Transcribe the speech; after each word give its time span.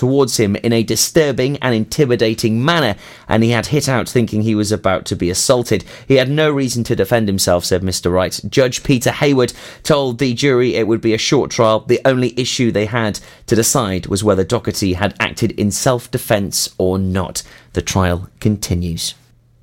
towards 0.00 0.38
him 0.38 0.56
in 0.56 0.72
a 0.72 0.82
disturbing 0.82 1.58
and 1.58 1.74
intimidating 1.74 2.64
manner, 2.64 2.96
and 3.28 3.44
he 3.44 3.50
had 3.50 3.66
hit 3.66 3.86
out 3.86 4.08
thinking 4.08 4.40
he 4.40 4.54
was 4.54 4.72
about 4.72 5.04
to 5.04 5.14
be 5.14 5.28
assaulted. 5.28 5.84
He 6.08 6.14
had 6.14 6.30
no 6.30 6.50
reason 6.50 6.84
to 6.84 6.96
defend 6.96 7.28
himself, 7.28 7.66
said 7.66 7.82
Mr. 7.82 8.10
Wright. 8.10 8.40
Judge 8.48 8.82
Peter 8.82 9.10
Hayward 9.10 9.52
told 9.82 10.18
the 10.18 10.32
jury 10.32 10.74
it 10.74 10.88
would 10.88 11.02
be 11.02 11.12
a 11.12 11.18
short 11.18 11.50
trial. 11.50 11.80
The 11.80 12.00
only 12.06 12.32
issue 12.40 12.72
they 12.72 12.86
had 12.86 13.20
to 13.44 13.54
decide 13.54 14.06
was 14.06 14.24
whether 14.24 14.42
Doherty 14.42 14.94
had 14.94 15.14
acted 15.20 15.50
in 15.60 15.70
self 15.70 16.10
defence 16.10 16.74
or 16.78 16.98
not. 16.98 17.42
The 17.74 17.82
trial 17.82 18.30
continues. 18.40 19.12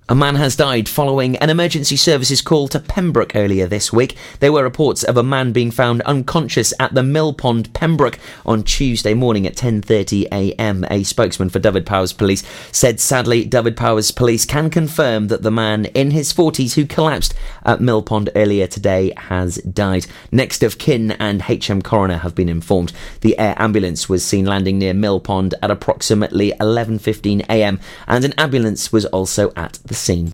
A 0.10 0.16
man 0.16 0.36
has 0.36 0.56
died 0.56 0.88
following 0.88 1.36
an 1.36 1.50
emergency 1.50 1.98
services 1.98 2.42
call 2.42 2.70
to 2.70 2.80
Pembroke 2.80 3.36
earlier 3.36 3.68
this 3.68 3.92
week. 3.92 4.16
There 4.40 4.54
were 4.54 4.64
reports 4.64 5.04
of 5.04 5.18
a 5.18 5.24
man 5.24 5.52
being 5.52 5.70
found 5.70 6.02
unconscious 6.04 6.74
at 6.80 6.94
the 6.94 7.04
Mill 7.04 7.34
Pond, 7.34 7.74
Pembroke, 7.74 8.18
on 8.46 8.64
Tuesday 8.64 9.14
morning 9.14 9.46
at 9.46 9.58
10:30 9.58 10.30
a.m. 10.32 10.86
A 10.90 11.04
spokesman 11.04 11.50
for 11.50 11.60
Dyfed-Powys 11.60 12.14
Police 12.14 12.42
said, 12.72 13.02
sadly, 13.02 13.44
Dyfed-Powys 13.44 14.12
Police 14.12 14.46
can 14.46 14.70
confirm 14.70 15.28
that 15.28 15.42
the 15.42 15.52
man 15.52 15.88
in 15.88 16.12
his 16.12 16.32
40s 16.32 16.76
who 16.76 16.86
collapsed 16.86 17.34
at 17.66 17.82
Mill 17.82 18.02
Pond 18.02 18.30
earlier 18.34 18.66
today 18.66 19.12
has 19.18 19.58
died. 19.58 20.06
Next 20.32 20.64
of 20.64 20.78
kin 20.78 21.12
and 21.20 21.42
HM 21.42 21.82
coroner 21.82 22.20
have 22.20 22.34
been 22.34 22.48
informed. 22.48 22.94
The 23.20 23.38
air 23.38 23.56
ambulance 23.58 24.08
was 24.08 24.24
seen 24.24 24.46
landing 24.46 24.80
near 24.80 24.94
Mill 24.94 25.20
Pond 25.20 25.54
at 25.62 25.70
approximately 25.70 26.54
11:15 26.62 27.42
a.m. 27.50 27.82
and 28.08 28.24
an 28.24 28.34
ambulance 28.38 28.94
was 28.94 29.06
also 29.08 29.52
at 29.58 29.80
the 29.84 29.97
scene. 29.98 30.34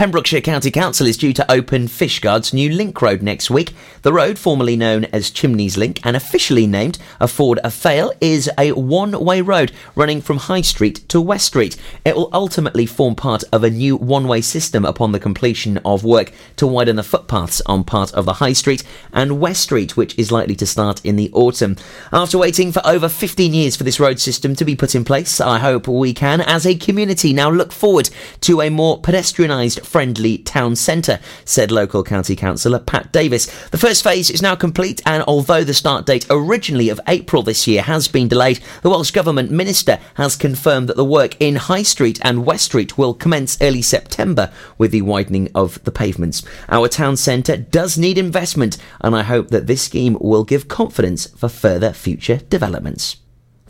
Pembrokeshire 0.00 0.40
County 0.40 0.70
Council 0.70 1.06
is 1.06 1.18
due 1.18 1.34
to 1.34 1.52
open 1.52 1.86
Fishguard's 1.86 2.54
new 2.54 2.70
link 2.70 3.02
road 3.02 3.20
next 3.20 3.50
week. 3.50 3.74
The 4.00 4.14
road, 4.14 4.38
formerly 4.38 4.74
known 4.74 5.04
as 5.12 5.30
Chimneys 5.30 5.76
Link 5.76 6.00
and 6.02 6.16
officially 6.16 6.66
named 6.66 6.98
Afford 7.20 7.60
a 7.62 7.70
Fail, 7.70 8.10
is 8.18 8.48
a 8.56 8.72
one 8.72 9.22
way 9.22 9.42
road 9.42 9.72
running 9.94 10.22
from 10.22 10.38
High 10.38 10.62
Street 10.62 11.06
to 11.10 11.20
West 11.20 11.44
Street. 11.44 11.76
It 12.02 12.16
will 12.16 12.30
ultimately 12.32 12.86
form 12.86 13.14
part 13.14 13.44
of 13.52 13.62
a 13.62 13.68
new 13.68 13.94
one 13.94 14.26
way 14.26 14.40
system 14.40 14.86
upon 14.86 15.12
the 15.12 15.20
completion 15.20 15.76
of 15.84 16.02
work 16.02 16.32
to 16.56 16.66
widen 16.66 16.96
the 16.96 17.02
footpaths 17.02 17.60
on 17.66 17.84
part 17.84 18.10
of 18.14 18.24
the 18.24 18.32
High 18.32 18.54
Street 18.54 18.82
and 19.12 19.38
West 19.38 19.60
Street, 19.60 19.98
which 19.98 20.18
is 20.18 20.32
likely 20.32 20.54
to 20.54 20.66
start 20.66 21.04
in 21.04 21.16
the 21.16 21.30
autumn. 21.34 21.76
After 22.10 22.38
waiting 22.38 22.72
for 22.72 22.80
over 22.86 23.10
15 23.10 23.52
years 23.52 23.76
for 23.76 23.84
this 23.84 24.00
road 24.00 24.18
system 24.18 24.54
to 24.54 24.64
be 24.64 24.74
put 24.74 24.94
in 24.94 25.04
place, 25.04 25.42
I 25.42 25.58
hope 25.58 25.86
we 25.86 26.14
can, 26.14 26.40
as 26.40 26.66
a 26.66 26.74
community, 26.74 27.34
now 27.34 27.50
look 27.50 27.70
forward 27.70 28.08
to 28.40 28.62
a 28.62 28.70
more 28.70 28.98
pedestrianised 28.98 29.89
friendly 29.90 30.38
town 30.38 30.76
centre, 30.76 31.18
said 31.44 31.72
local 31.72 32.04
county 32.04 32.36
councillor 32.36 32.78
Pat 32.78 33.10
Davis. 33.10 33.46
The 33.70 33.78
first 33.78 34.04
phase 34.04 34.30
is 34.30 34.40
now 34.40 34.54
complete, 34.54 35.02
and 35.04 35.24
although 35.24 35.64
the 35.64 35.74
start 35.74 36.06
date 36.06 36.26
originally 36.30 36.88
of 36.88 37.00
April 37.08 37.42
this 37.42 37.66
year 37.66 37.82
has 37.82 38.06
been 38.06 38.28
delayed, 38.28 38.60
the 38.82 38.90
Welsh 38.90 39.10
Government 39.10 39.50
Minister 39.50 39.98
has 40.14 40.36
confirmed 40.36 40.88
that 40.88 40.96
the 40.96 41.04
work 41.04 41.36
in 41.40 41.56
High 41.56 41.82
Street 41.82 42.20
and 42.22 42.46
West 42.46 42.66
Street 42.66 42.96
will 42.96 43.14
commence 43.14 43.58
early 43.60 43.82
September 43.82 44.52
with 44.78 44.92
the 44.92 45.02
widening 45.02 45.50
of 45.56 45.82
the 45.82 45.90
pavements. 45.90 46.44
Our 46.68 46.86
town 46.86 47.16
centre 47.16 47.56
does 47.56 47.98
need 47.98 48.16
investment, 48.16 48.78
and 49.00 49.16
I 49.16 49.24
hope 49.24 49.48
that 49.48 49.66
this 49.66 49.82
scheme 49.82 50.16
will 50.20 50.44
give 50.44 50.68
confidence 50.68 51.26
for 51.26 51.48
further 51.48 51.92
future 51.92 52.36
developments. 52.48 53.16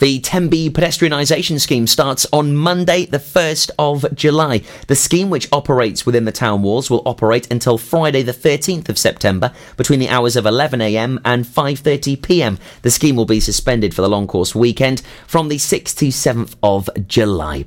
The 0.00 0.18
Tenby 0.20 0.70
pedestrianisation 0.70 1.60
scheme 1.60 1.86
starts 1.86 2.26
on 2.32 2.56
Monday, 2.56 3.04
the 3.04 3.18
1st 3.18 3.70
of 3.78 4.06
July. 4.14 4.62
The 4.86 4.96
scheme, 4.96 5.28
which 5.28 5.46
operates 5.52 6.06
within 6.06 6.24
the 6.24 6.32
town 6.32 6.62
walls, 6.62 6.88
will 6.88 7.02
operate 7.04 7.52
until 7.52 7.76
Friday, 7.76 8.22
the 8.22 8.32
13th 8.32 8.88
of 8.88 8.96
September, 8.96 9.52
between 9.76 10.00
the 10.00 10.08
hours 10.08 10.36
of 10.36 10.46
11am 10.46 11.20
and 11.22 11.44
5.30pm. 11.44 12.58
The 12.80 12.90
scheme 12.90 13.14
will 13.14 13.26
be 13.26 13.40
suspended 13.40 13.92
for 13.92 14.00
the 14.00 14.08
long 14.08 14.26
course 14.26 14.54
weekend 14.54 15.02
from 15.26 15.48
the 15.48 15.58
6th 15.58 15.98
to 15.98 16.06
7th 16.06 16.56
of 16.62 16.88
July. 17.06 17.66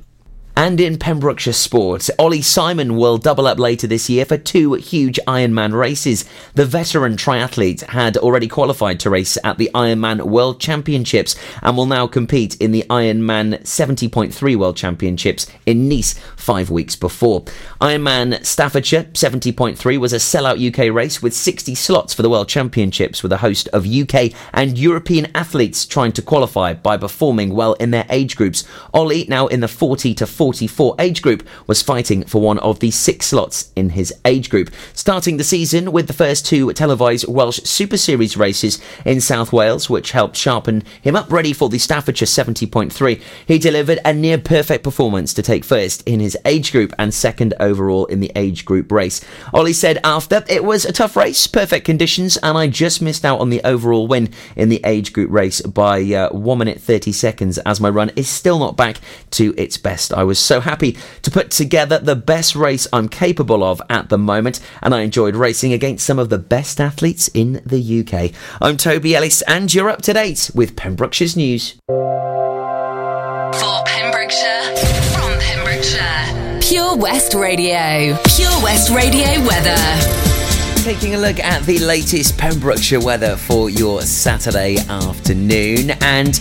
And 0.56 0.80
in 0.80 0.98
Pembrokeshire 0.98 1.52
sports, 1.52 2.12
Ollie 2.16 2.40
Simon 2.40 2.96
will 2.96 3.18
double 3.18 3.48
up 3.48 3.58
later 3.58 3.88
this 3.88 4.08
year 4.08 4.24
for 4.24 4.38
two 4.38 4.74
huge 4.74 5.18
Ironman 5.26 5.72
races. 5.72 6.24
The 6.54 6.64
veteran 6.64 7.16
triathlete 7.16 7.82
had 7.88 8.16
already 8.16 8.46
qualified 8.46 9.00
to 9.00 9.10
race 9.10 9.36
at 9.42 9.58
the 9.58 9.68
Ironman 9.74 10.22
World 10.22 10.60
Championships 10.60 11.34
and 11.60 11.76
will 11.76 11.86
now 11.86 12.06
compete 12.06 12.54
in 12.60 12.70
the 12.70 12.84
Ironman 12.88 13.62
70.3 13.62 14.56
World 14.56 14.76
Championships 14.76 15.50
in 15.66 15.88
Nice 15.88 16.14
five 16.36 16.70
weeks 16.70 16.94
before. 16.94 17.42
Ironman 17.80 18.44
Staffordshire 18.46 19.04
70.3 19.12 19.98
was 19.98 20.12
a 20.12 20.16
sellout 20.16 20.64
UK 20.64 20.94
race 20.94 21.20
with 21.20 21.34
60 21.34 21.74
slots 21.74 22.14
for 22.14 22.22
the 22.22 22.30
World 22.30 22.48
Championships 22.48 23.24
with 23.24 23.32
a 23.32 23.38
host 23.38 23.66
of 23.72 23.88
UK 23.88 24.30
and 24.52 24.78
European 24.78 25.26
athletes 25.34 25.84
trying 25.84 26.12
to 26.12 26.22
qualify 26.22 26.74
by 26.74 26.96
performing 26.96 27.54
well 27.54 27.72
in 27.74 27.90
their 27.90 28.06
age 28.08 28.36
groups. 28.36 28.62
Ollie, 28.92 29.26
now 29.28 29.48
in 29.48 29.58
the 29.58 29.66
40 29.66 30.14
to 30.14 30.26
40 30.28 30.43
44 30.44 30.96
age 30.98 31.22
group, 31.22 31.42
was 31.66 31.80
fighting 31.80 32.22
for 32.24 32.38
one 32.38 32.58
of 32.58 32.80
the 32.80 32.90
six 32.90 33.28
slots 33.28 33.72
in 33.74 33.88
his 33.90 34.12
age 34.26 34.50
group. 34.50 34.70
Starting 34.92 35.38
the 35.38 35.42
season 35.42 35.90
with 35.90 36.06
the 36.06 36.12
first 36.12 36.44
two 36.44 36.70
televised 36.74 37.26
Welsh 37.26 37.60
Super 37.64 37.96
Series 37.96 38.36
races 38.36 38.78
in 39.06 39.22
South 39.22 39.54
Wales, 39.54 39.88
which 39.88 40.10
helped 40.10 40.36
sharpen 40.36 40.82
him 41.00 41.16
up 41.16 41.32
ready 41.32 41.54
for 41.54 41.70
the 41.70 41.78
Staffordshire 41.78 42.26
70.3, 42.26 43.22
he 43.46 43.56
delivered 43.56 44.00
a 44.04 44.12
near 44.12 44.36
perfect 44.36 44.84
performance 44.84 45.32
to 45.32 45.40
take 45.40 45.64
first 45.64 46.02
in 46.06 46.20
his 46.20 46.36
age 46.44 46.72
group 46.72 46.92
and 46.98 47.14
second 47.14 47.54
overall 47.58 48.04
in 48.04 48.20
the 48.20 48.30
age 48.36 48.66
group 48.66 48.92
race. 48.92 49.24
Ollie 49.54 49.72
said 49.72 49.98
after, 50.04 50.44
it 50.46 50.62
was 50.62 50.84
a 50.84 50.92
tough 50.92 51.16
race, 51.16 51.46
perfect 51.46 51.86
conditions, 51.86 52.36
and 52.36 52.58
I 52.58 52.66
just 52.66 53.00
missed 53.00 53.24
out 53.24 53.40
on 53.40 53.48
the 53.48 53.64
overall 53.64 54.06
win 54.06 54.28
in 54.56 54.68
the 54.68 54.82
age 54.84 55.14
group 55.14 55.30
race 55.30 55.62
by 55.62 56.02
uh, 56.12 56.28
1 56.32 56.58
minute 56.58 56.82
30 56.82 57.12
seconds 57.12 57.56
as 57.58 57.80
my 57.80 57.88
run 57.88 58.10
is 58.14 58.28
still 58.28 58.58
not 58.58 58.76
back 58.76 58.98
to 59.30 59.54
its 59.56 59.78
best. 59.78 60.12
I 60.12 60.24
was 60.24 60.33
so 60.38 60.60
happy 60.60 60.96
to 61.22 61.30
put 61.30 61.50
together 61.50 61.98
the 61.98 62.16
best 62.16 62.54
race 62.54 62.86
I'm 62.92 63.08
capable 63.08 63.64
of 63.64 63.80
at 63.88 64.08
the 64.08 64.18
moment, 64.18 64.60
and 64.82 64.94
I 64.94 65.00
enjoyed 65.00 65.36
racing 65.36 65.72
against 65.72 66.06
some 66.06 66.18
of 66.18 66.28
the 66.28 66.38
best 66.38 66.80
athletes 66.80 67.28
in 67.28 67.60
the 67.64 68.00
UK. 68.00 68.32
I'm 68.60 68.76
Toby 68.76 69.14
Ellis, 69.16 69.42
and 69.42 69.72
you're 69.72 69.90
up 69.90 70.02
to 70.02 70.12
date 70.12 70.50
with 70.54 70.76
Pembrokeshire's 70.76 71.36
news. 71.36 71.76
For 71.86 73.82
Pembrokeshire, 73.86 74.76
from 75.12 75.38
Pembrokeshire, 75.40 76.60
Pure 76.60 76.96
West 76.96 77.34
Radio. 77.34 78.16
Pure 78.24 78.62
West 78.62 78.90
Radio 78.90 79.46
weather 79.46 80.24
taking 80.84 81.14
a 81.14 81.18
look 81.18 81.40
at 81.40 81.62
the 81.62 81.78
latest 81.78 82.36
Pembrokeshire 82.36 83.00
weather 83.00 83.36
for 83.36 83.70
your 83.70 84.02
Saturday 84.02 84.76
afternoon. 84.90 85.92
And 86.02 86.38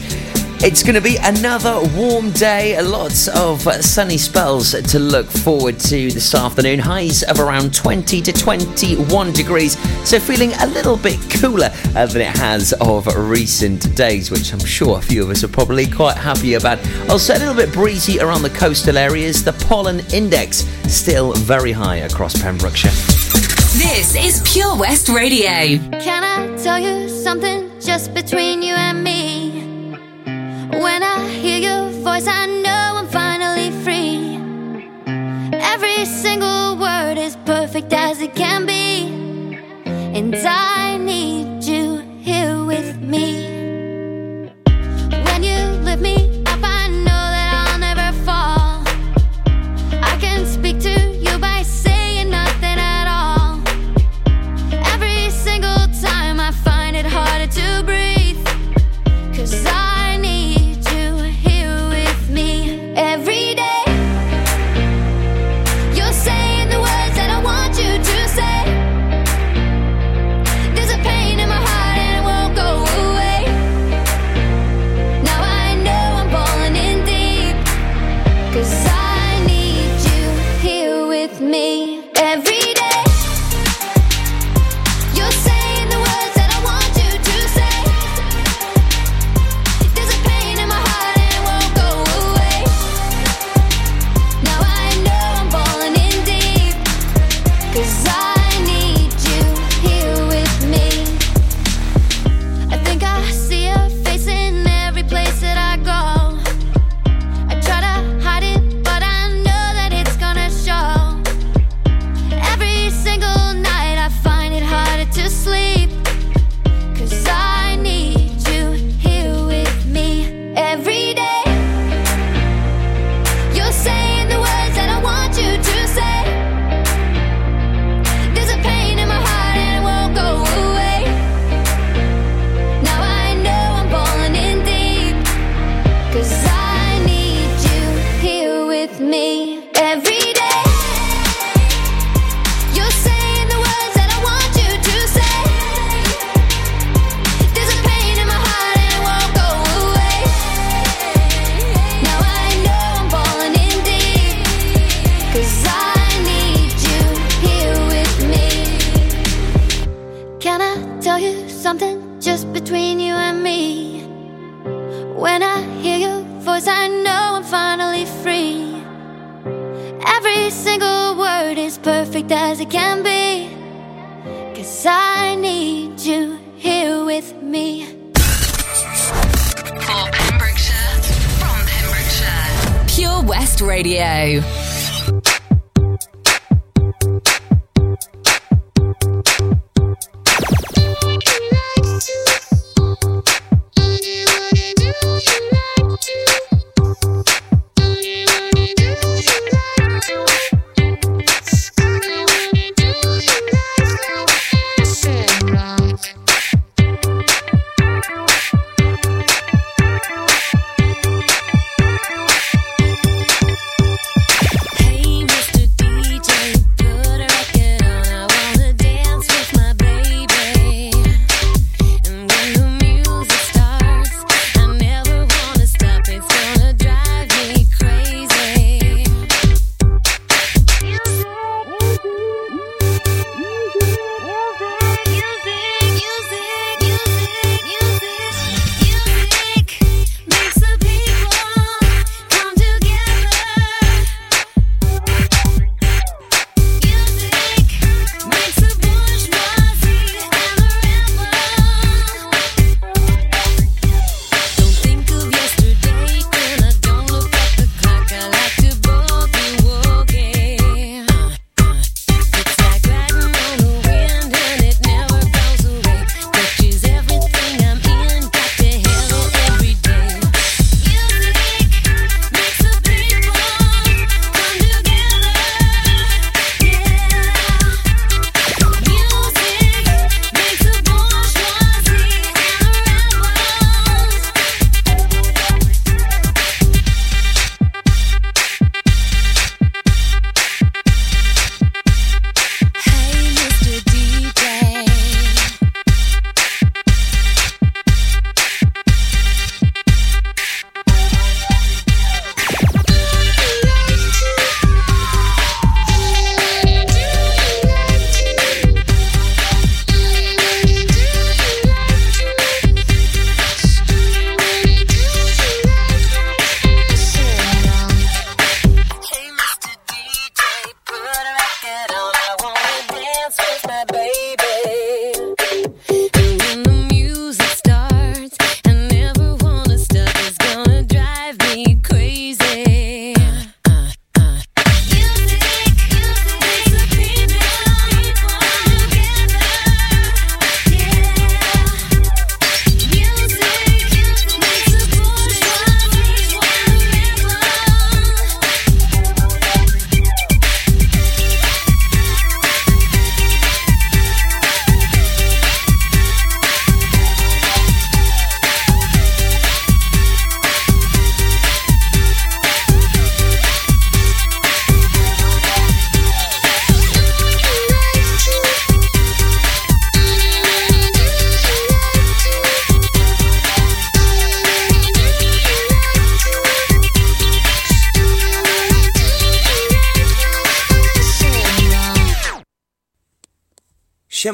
it's 0.63 0.81
going 0.81 0.95
to 0.95 1.01
be 1.01 1.17
another 1.17 1.81
warm 1.93 2.31
day, 2.31 2.81
lots 2.81 3.27
of 3.27 3.61
sunny 3.83 4.17
spells 4.17 4.71
to 4.71 4.97
look 4.97 5.27
forward 5.27 5.77
to 5.77 6.09
this 6.09 6.33
afternoon. 6.33 6.79
Highs 6.79 7.21
of 7.23 7.41
around 7.41 7.73
20 7.73 8.21
to 8.21 8.31
21 8.31 9.33
degrees, 9.33 9.77
so 10.07 10.21
feeling 10.21 10.53
a 10.61 10.67
little 10.67 10.95
bit 10.95 11.19
cooler 11.29 11.69
uh, 11.95 12.05
than 12.05 12.21
it 12.21 12.37
has 12.37 12.73
of 12.79 13.07
recent 13.29 13.93
days, 13.95 14.31
which 14.31 14.53
I'm 14.53 14.59
sure 14.59 14.99
a 14.99 15.01
few 15.01 15.21
of 15.23 15.29
us 15.31 15.43
are 15.43 15.49
probably 15.49 15.85
quite 15.85 16.15
happy 16.15 16.53
about. 16.53 16.79
Also, 17.09 17.33
a 17.33 17.39
little 17.39 17.55
bit 17.55 17.73
breezy 17.73 18.21
around 18.21 18.43
the 18.43 18.49
coastal 18.49 18.97
areas. 18.97 19.43
The 19.43 19.53
pollen 19.67 19.99
index 20.13 20.59
still 20.87 21.33
very 21.33 21.73
high 21.73 21.97
across 21.97 22.41
Pembrokeshire. 22.41 22.91
This 23.75 24.15
is 24.15 24.41
Pure 24.49 24.77
West 24.77 25.09
Radio. 25.09 25.77
Can 25.99 26.23
I 26.23 26.55
tell 26.63 26.79
you 26.79 27.09
something 27.09 27.69
just 27.81 28.13
between 28.13 28.61
you 28.61 28.75
and 28.75 29.03
me? 29.03 29.32
When 30.83 31.01
I 31.01 31.25
hear 31.29 31.59
your 31.59 31.89
voice, 32.03 32.27
I 32.27 32.45
know 32.45 32.99
I'm 32.99 33.07
finally 33.07 33.71
free. 33.85 34.35
Every 35.73 36.03
single 36.03 36.75
word 36.75 37.17
is 37.17 37.37
perfect 37.45 37.93
as 37.93 38.19
it 38.19 38.35
can 38.35 38.65
be. 38.65 39.07
And 39.85 40.35
I 40.35 40.97
need 40.97 41.63
you 41.63 41.99
here 42.19 42.65
with 42.65 42.99
me. 43.01 43.42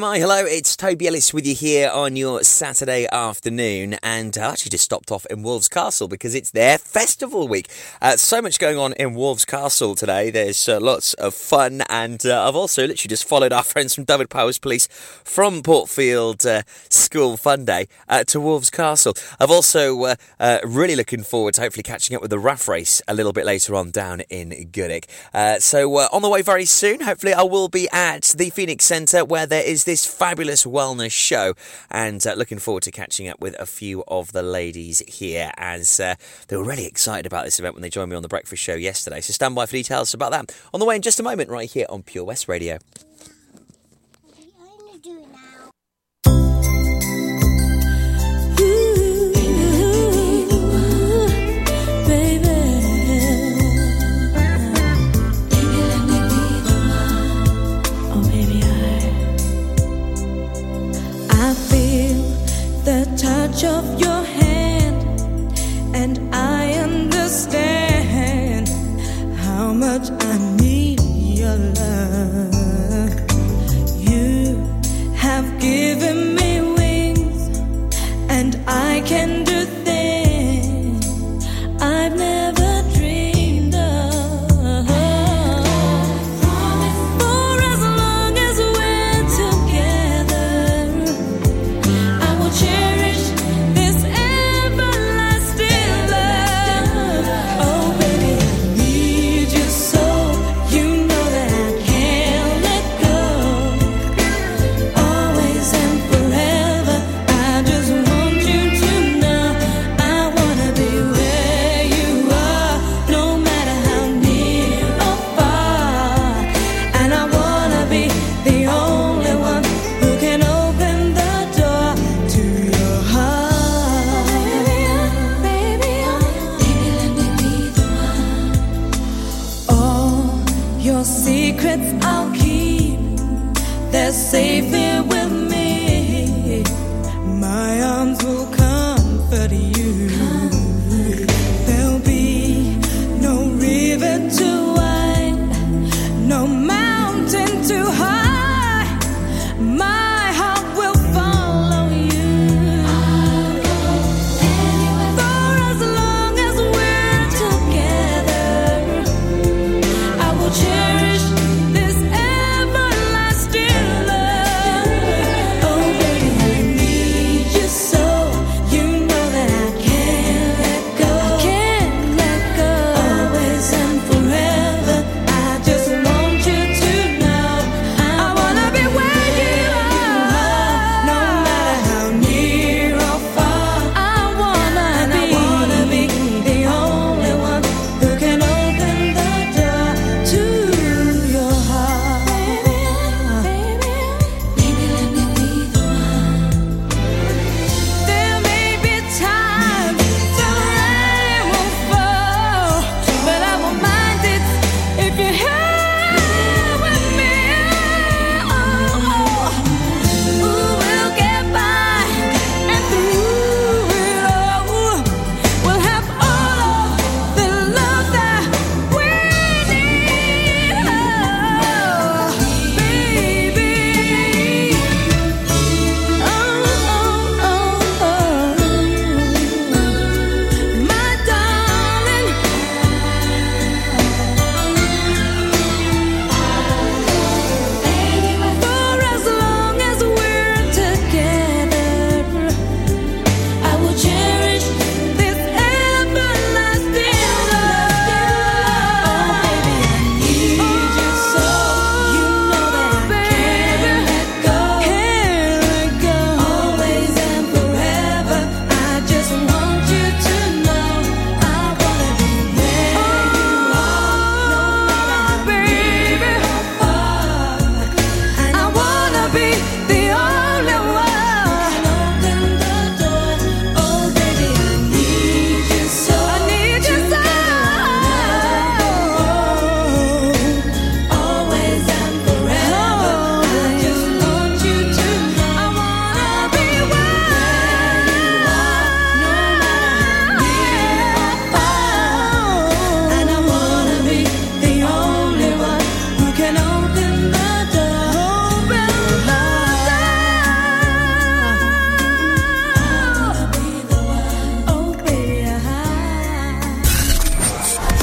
Shemai, 0.00 0.18
hello, 0.18 0.46
it's 0.46 0.76
Toby 0.76 1.08
Ellis 1.08 1.34
with 1.34 1.46
you 1.46 1.54
here 1.54 1.90
on 1.90 2.16
your 2.16 2.42
Saturday 2.42 3.06
afternoon, 3.12 3.98
and 4.02 4.38
I 4.38 4.52
actually 4.52 4.70
just 4.70 4.84
stopped 4.84 5.12
off 5.12 5.26
in 5.26 5.42
Wolfscastle 5.42 6.08
because 6.08 6.34
it's 6.34 6.52
their 6.52 6.78
festival 6.78 7.46
week. 7.46 7.68
Uh, 8.00 8.16
so 8.16 8.40
much 8.40 8.58
going 8.58 8.78
on 8.78 8.94
in 8.94 9.10
Wolfscastle 9.10 9.98
today. 9.98 10.30
There's 10.30 10.66
uh, 10.70 10.80
lots 10.80 11.12
of 11.14 11.34
fun, 11.34 11.82
and 11.90 12.24
uh, 12.24 12.48
I've 12.48 12.56
also 12.56 12.86
literally 12.86 13.10
just 13.10 13.28
followed 13.28 13.52
our 13.52 13.62
friends 13.62 13.94
from 13.94 14.04
Dyfed-Powys 14.04 14.58
Police 14.58 14.88
from 15.22 15.60
Portfield 15.60 16.46
uh, 16.46 16.62
School 16.88 17.36
Fun 17.36 17.66
Day 17.66 17.86
uh, 18.08 18.24
to 18.24 18.38
Wolfscastle. 18.38 19.22
I've 19.38 19.50
also 19.50 20.02
uh, 20.04 20.14
uh, 20.38 20.60
really 20.64 20.96
looking 20.96 21.24
forward 21.24 21.52
to 21.54 21.60
hopefully 21.60 21.82
catching 21.82 22.16
up 22.16 22.22
with 22.22 22.30
the 22.30 22.38
RAF 22.38 22.68
race 22.68 23.02
a 23.06 23.12
little 23.12 23.34
bit 23.34 23.44
later 23.44 23.74
on 23.74 23.90
down 23.90 24.22
in 24.30 24.70
Goodwick. 24.72 25.10
Uh, 25.34 25.58
so 25.58 25.94
uh, 25.96 26.08
on 26.10 26.22
the 26.22 26.30
way 26.30 26.40
very 26.40 26.64
soon, 26.64 27.00
hopefully 27.00 27.34
I 27.34 27.42
will 27.42 27.68
be 27.68 27.86
at 27.92 28.32
the 28.38 28.48
Phoenix 28.48 28.86
Centre 28.86 29.26
where 29.26 29.44
there 29.44 29.62
is 29.62 29.89
this 29.90 30.06
fabulous 30.06 30.64
wellness 30.64 31.10
show, 31.10 31.52
and 31.90 32.24
uh, 32.24 32.34
looking 32.34 32.60
forward 32.60 32.84
to 32.84 32.92
catching 32.92 33.26
up 33.26 33.40
with 33.40 33.58
a 33.58 33.66
few 33.66 34.04
of 34.06 34.30
the 34.30 34.40
ladies 34.40 35.02
here 35.08 35.50
as 35.56 35.98
uh, 35.98 36.14
they 36.46 36.56
were 36.56 36.62
really 36.62 36.86
excited 36.86 37.26
about 37.26 37.44
this 37.44 37.58
event 37.58 37.74
when 37.74 37.82
they 37.82 37.90
joined 37.90 38.08
me 38.08 38.14
on 38.14 38.22
the 38.22 38.28
breakfast 38.28 38.62
show 38.62 38.74
yesterday. 38.74 39.20
So 39.20 39.32
stand 39.32 39.56
by 39.56 39.66
for 39.66 39.72
details 39.72 40.14
about 40.14 40.30
that 40.30 40.54
on 40.72 40.78
the 40.78 40.86
way 40.86 40.94
in 40.94 41.02
just 41.02 41.18
a 41.18 41.24
moment, 41.24 41.50
right 41.50 41.68
here 41.68 41.86
on 41.88 42.04
Pure 42.04 42.22
West 42.22 42.46
Radio. 42.46 42.78
touch 63.50 63.64
of 63.64 64.00
your 64.00 64.22
hand, 64.22 65.02
and 65.94 66.34
I 66.34 66.72
understand 66.74 68.68
how 69.38 69.72
much 69.72 70.10
I 70.10 70.38
need 70.60 71.00
your 71.00 71.56
love. 71.56 72.54
You 73.98 74.56
have 75.16 75.60
given 75.60 76.34
me 76.36 76.60
wings, 76.60 77.58
and 78.28 78.56
I 78.66 79.02
can. 79.06 79.39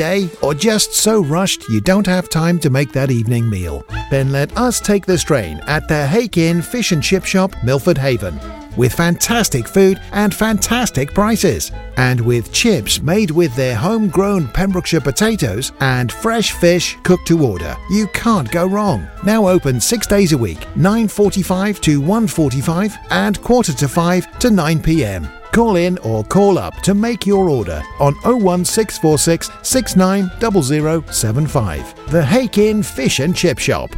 Day 0.00 0.30
or 0.40 0.54
just 0.54 0.94
so 0.94 1.22
rushed 1.22 1.68
you 1.68 1.78
don't 1.78 2.06
have 2.06 2.30
time 2.30 2.58
to 2.58 2.70
make 2.70 2.90
that 2.92 3.10
evening 3.10 3.50
meal? 3.50 3.84
Then 4.10 4.32
let 4.32 4.56
us 4.56 4.80
take 4.80 5.04
the 5.04 5.18
strain 5.18 5.60
at 5.66 5.88
the 5.88 6.06
Hake 6.06 6.38
Inn 6.38 6.62
Fish 6.62 6.92
and 6.92 7.02
Chip 7.02 7.26
Shop, 7.26 7.54
Milford 7.62 7.98
Haven. 7.98 8.40
With 8.78 8.94
fantastic 8.94 9.68
food 9.68 10.00
and 10.12 10.34
fantastic 10.34 11.12
prices. 11.12 11.70
And 11.98 12.18
with 12.18 12.50
chips 12.50 13.02
made 13.02 13.30
with 13.30 13.54
their 13.56 13.76
homegrown 13.76 14.48
Pembrokeshire 14.48 15.02
potatoes 15.02 15.72
and 15.80 16.10
fresh 16.10 16.52
fish 16.52 16.96
cooked 17.02 17.26
to 17.26 17.44
order. 17.44 17.76
You 17.90 18.06
can't 18.14 18.50
go 18.50 18.66
wrong. 18.66 19.06
Now 19.22 19.48
open 19.48 19.80
six 19.80 20.06
days 20.06 20.32
a 20.32 20.38
week, 20.38 20.60
9.45 20.76 21.80
to 21.80 22.00
1.45 22.00 22.96
and 23.10 23.42
quarter 23.42 23.74
to 23.74 23.86
5 23.86 24.38
to 24.38 24.50
9 24.50 24.80
pm. 24.80 25.39
Call 25.52 25.76
in 25.76 25.98
or 25.98 26.24
call 26.24 26.58
up 26.58 26.74
to 26.82 26.94
make 26.94 27.26
your 27.26 27.48
order 27.48 27.82
on 27.98 28.14
01646 28.22 29.50
690075. 29.62 32.10
The 32.10 32.24
Hake 32.24 32.84
Fish 32.84 33.20
and 33.20 33.36
Chip 33.36 33.58
Shop. 33.58 33.90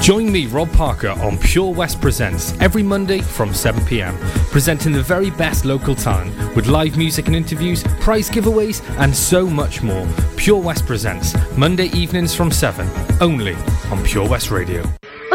Join 0.00 0.30
me, 0.30 0.46
Rob 0.46 0.70
Parker, 0.72 1.08
on 1.08 1.38
Pure 1.38 1.74
West 1.74 2.00
Presents 2.00 2.52
every 2.60 2.82
Monday 2.82 3.20
from 3.20 3.50
7pm, 3.50 4.16
presenting 4.50 4.92
the 4.92 5.02
very 5.02 5.30
best 5.30 5.64
local 5.64 5.94
talent 5.94 6.54
with 6.54 6.66
live 6.66 6.96
music 6.96 7.26
and 7.26 7.34
interviews, 7.34 7.82
prize 8.00 8.30
giveaways, 8.30 8.88
and 8.98 9.14
so 9.14 9.46
much 9.46 9.82
more. 9.82 10.06
Pure 10.36 10.60
West 10.60 10.86
Presents, 10.86 11.34
Monday 11.56 11.86
evenings 11.86 12.34
from 12.34 12.52
7, 12.52 12.88
only 13.20 13.54
on 13.90 14.02
Pure 14.04 14.28
West 14.28 14.50
Radio. 14.50 14.84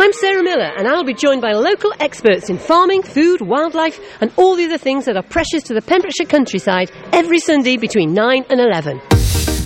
I'm 0.01 0.13
Sarah 0.13 0.41
Miller, 0.41 0.71
and 0.75 0.87
I'll 0.87 1.03
be 1.03 1.13
joined 1.13 1.41
by 1.43 1.51
local 1.51 1.93
experts 1.99 2.49
in 2.49 2.57
farming, 2.57 3.03
food, 3.03 3.39
wildlife, 3.39 3.99
and 4.19 4.31
all 4.35 4.55
the 4.55 4.65
other 4.65 4.79
things 4.79 5.05
that 5.05 5.15
are 5.15 5.21
precious 5.21 5.61
to 5.65 5.75
the 5.75 5.81
Pembrokeshire 5.83 6.25
countryside 6.25 6.91
every 7.13 7.37
Sunday 7.37 7.77
between 7.77 8.11
9 8.11 8.45
and 8.49 8.59
11. 8.59 8.99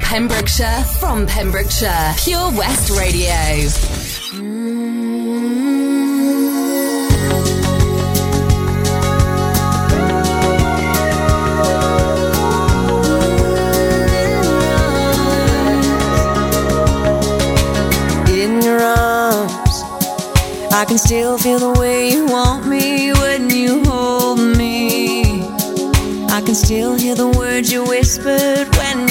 Pembrokeshire, 0.00 0.84
from 0.98 1.26
Pembrokeshire, 1.26 2.14
Pure 2.18 2.52
West 2.52 2.90
Radio. 2.98 3.34
in 18.42 18.62
your 18.62 18.80
arms. 18.80 19.82
I 20.72 20.84
can 20.86 20.98
still 20.98 21.36
feel 21.38 21.58
the 21.58 21.78
way 21.78 22.10
you 22.10 22.26
want 22.26 22.66
me 22.66 23.12
when 23.12 23.50
you 23.50 23.82
hold 23.84 24.40
me. 24.40 25.42
I 26.30 26.40
can 26.44 26.54
still 26.54 26.94
hear 26.94 27.14
the 27.14 27.28
words 27.28 27.70
you 27.70 27.84
whispered 27.84 28.68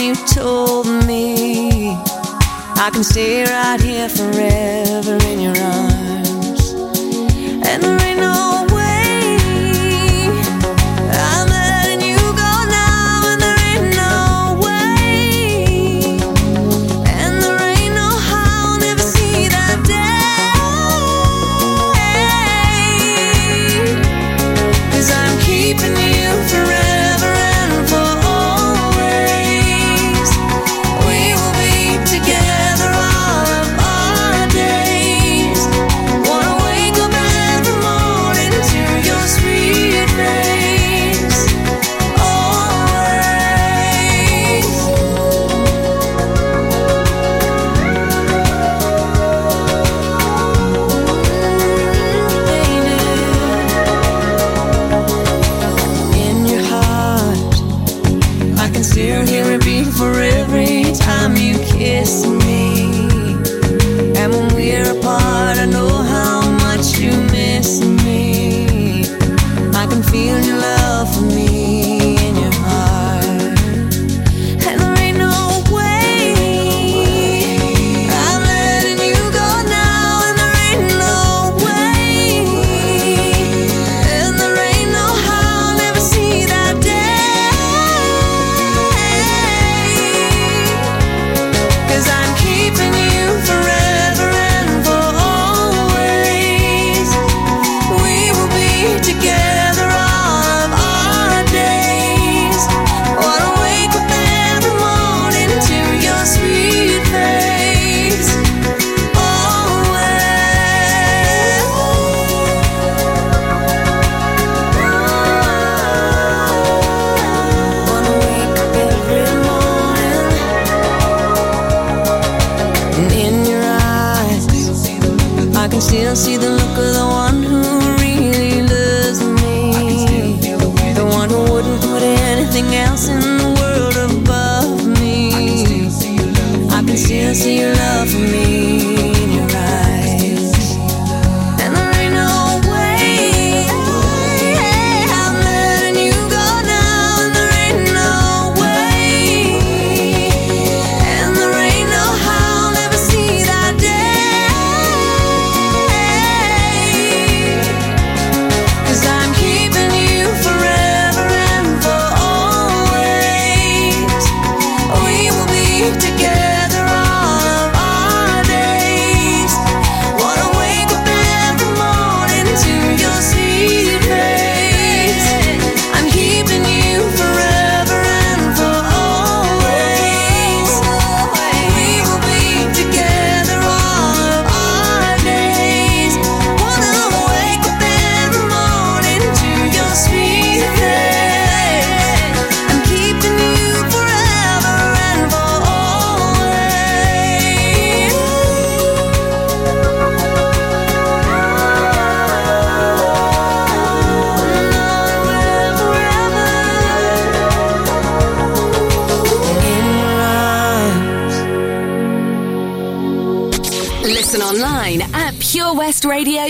you 0.10 0.16
told 0.26 0.88
me. 1.06 1.92
I 2.82 2.90
can 2.92 3.04
stay 3.04 3.44
right 3.44 3.80
here 3.80 4.10
forever 4.10 4.79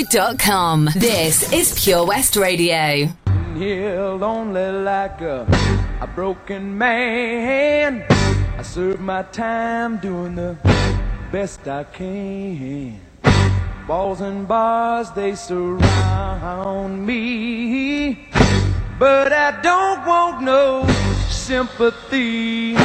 Facebook.com. 0.10 0.90
This 0.96 1.54
is 1.54 1.84
Pure 1.84 2.08
West 2.08 2.36
Radio. 2.36 3.10
I'm 3.28 3.56
here 3.56 4.00
lonely 4.02 4.72
like 4.72 5.22
a, 5.22 5.46
a 6.02 6.08
broken 6.08 6.78
man. 6.78 8.04
I 8.58 8.62
serve 8.64 9.00
my 9.00 9.22
time 9.24 9.98
doing 9.98 10.36
the 10.36 10.58
best 11.32 11.68
I 11.68 11.84
can. 11.84 13.00
Balls 13.88 14.22
and 14.22 14.48
bars, 14.48 15.12
they 15.12 15.36
surround 15.36 17.06
me. 17.06 18.30
But 18.98 19.32
I 19.32 19.62
don't 19.62 20.06
want 20.08 20.42
no 20.42 20.88
sympathy. 21.30 22.79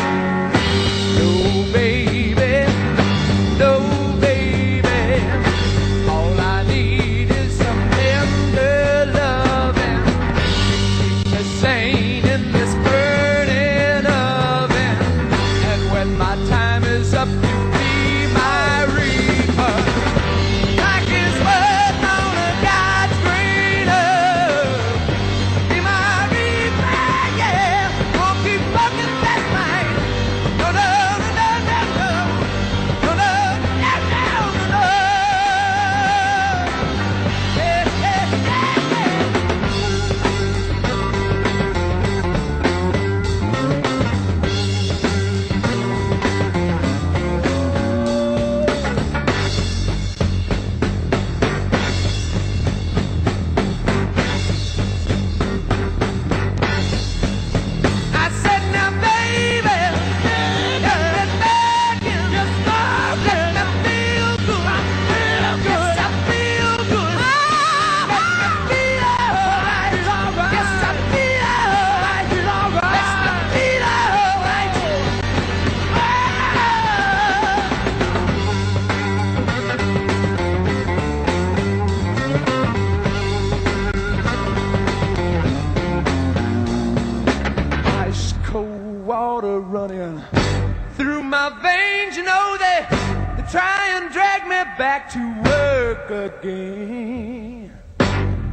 back 96.09 96.40
again. 96.40 97.73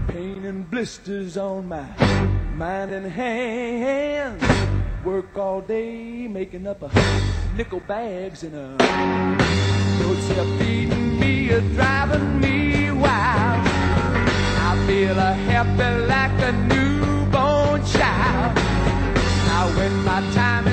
Pain 0.07 0.45
and 0.45 0.69
blisters 0.69 1.37
on 1.37 1.67
my 1.67 1.85
mind 2.55 2.91
and 2.91 3.05
hands. 3.05 4.43
Work 5.03 5.37
all 5.37 5.61
day 5.61 6.27
making 6.27 6.67
up 6.67 6.81
a 6.83 6.91
nickel 7.55 7.79
bags 7.81 8.43
and 8.43 8.55
a 8.55 8.77
notes 9.99 10.29
are 10.37 10.57
beating 10.59 11.19
me 11.19 11.51
or 11.51 11.61
driving 11.61 12.39
me 12.39 12.91
wild. 12.91 13.67
I 13.67 14.83
feel 14.87 15.17
a 15.17 15.33
happy 15.33 16.05
like 16.05 16.41
a 16.41 16.51
newborn 16.67 17.83
child. 17.85 18.55
Now 19.47 19.67
when 19.77 20.03
my 20.03 20.21
time 20.33 20.70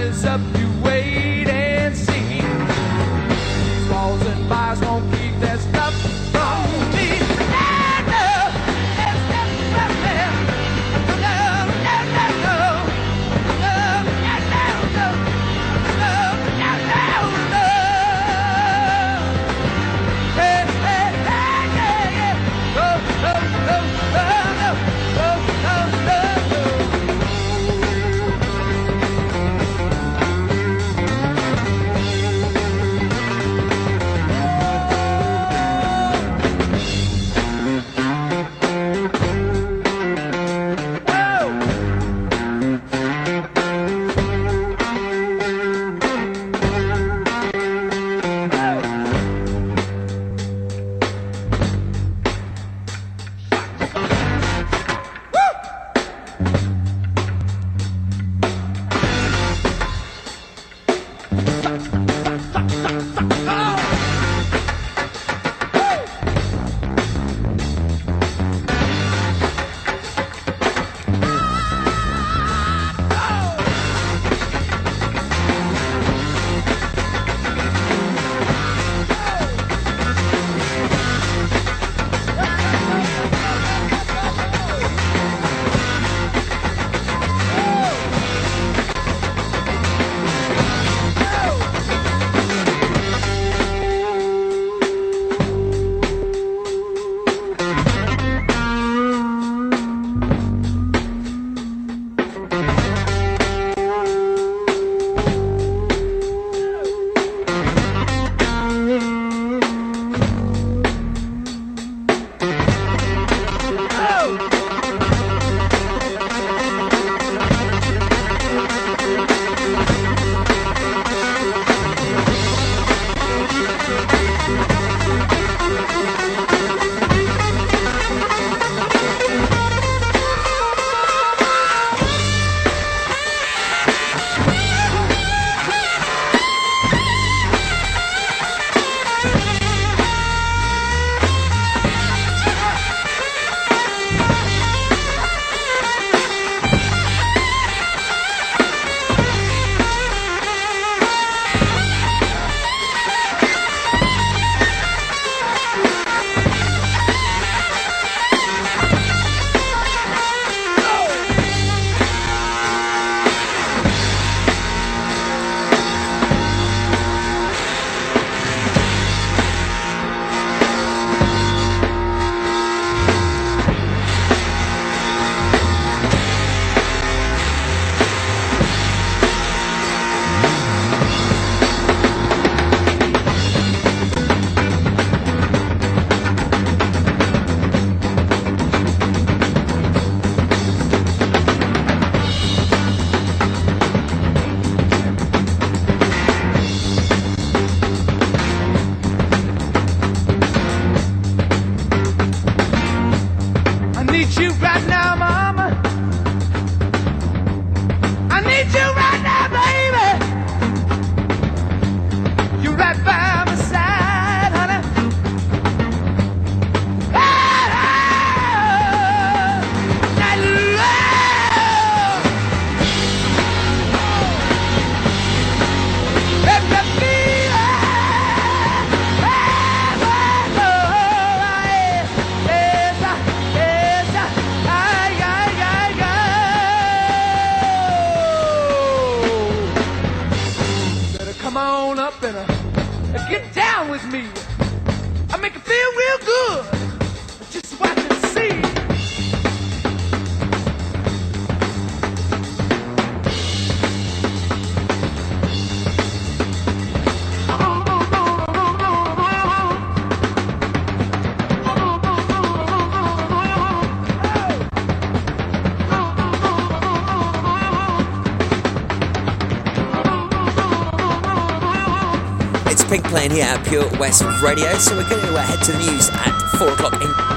here 273.32 273.44
at 273.44 273.66
Pure 273.66 273.88
West 273.98 274.22
Radio. 274.42 274.78
So 274.78 274.96
we're 274.96 275.08
going 275.08 275.24
to 275.24 275.40
head 275.40 275.62
to 275.64 275.72
the 275.72 275.78
news 275.78 276.08
at 276.10 276.38
4 276.58 276.68
o'clock 276.72 277.02
in 277.02 277.27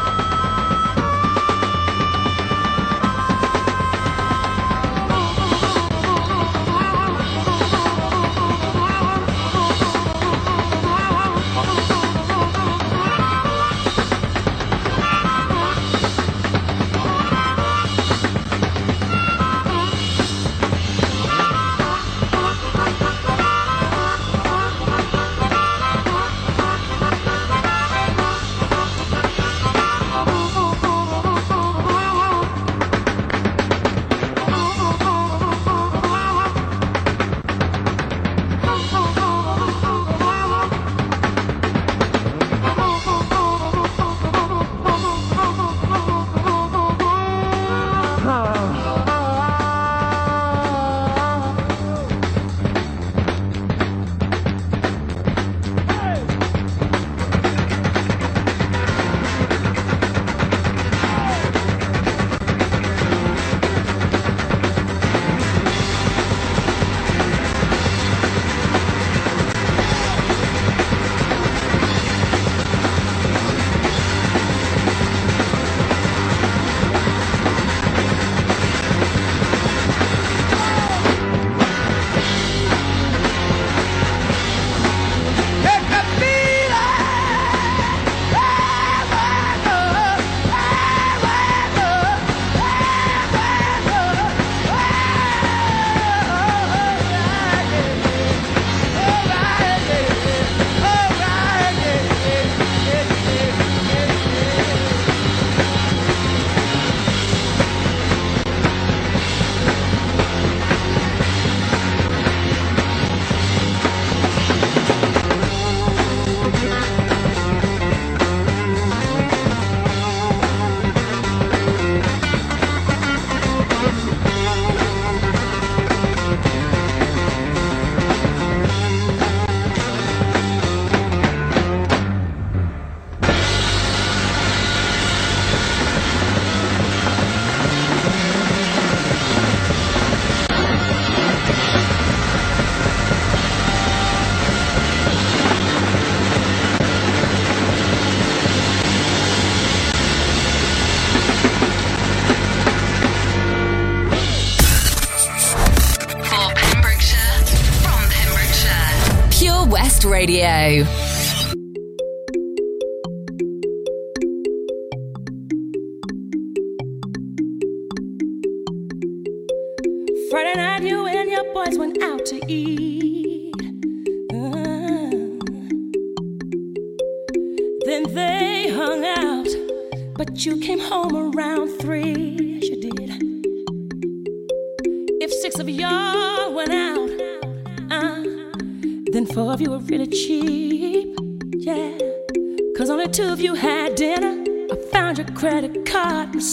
Radio. 160.05 160.85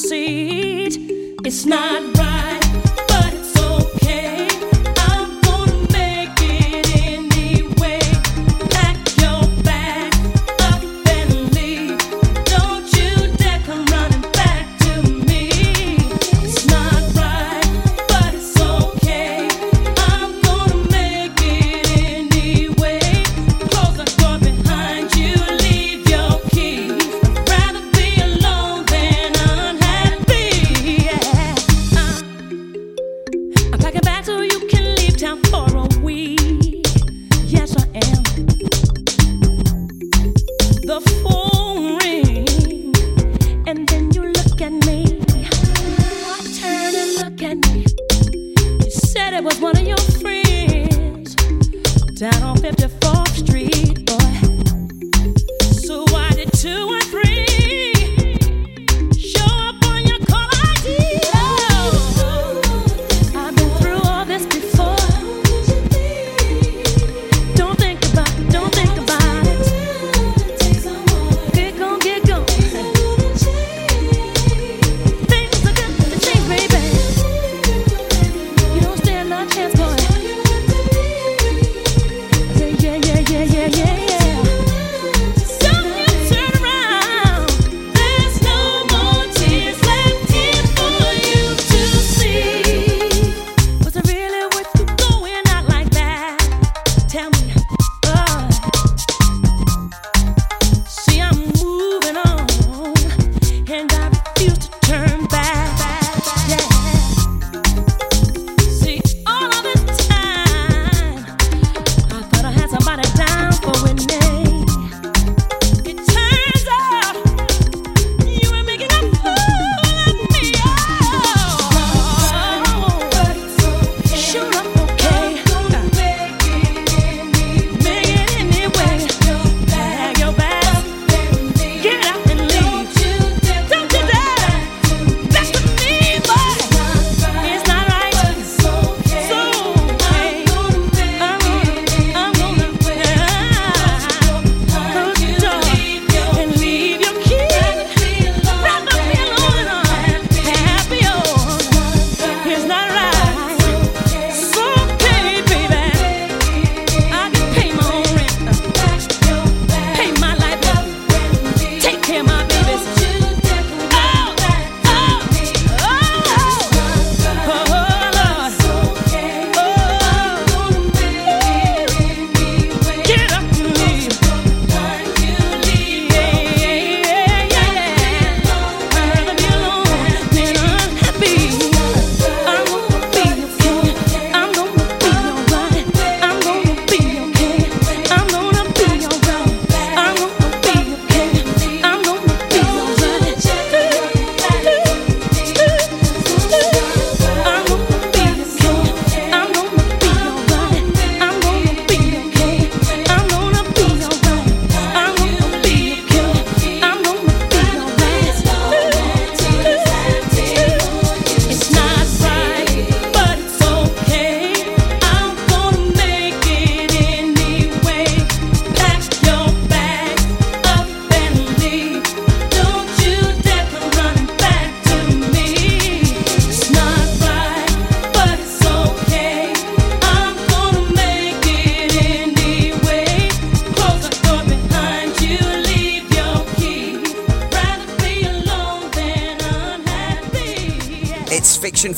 seat. 0.08 0.96
It's 1.44 1.66
not 1.66 2.07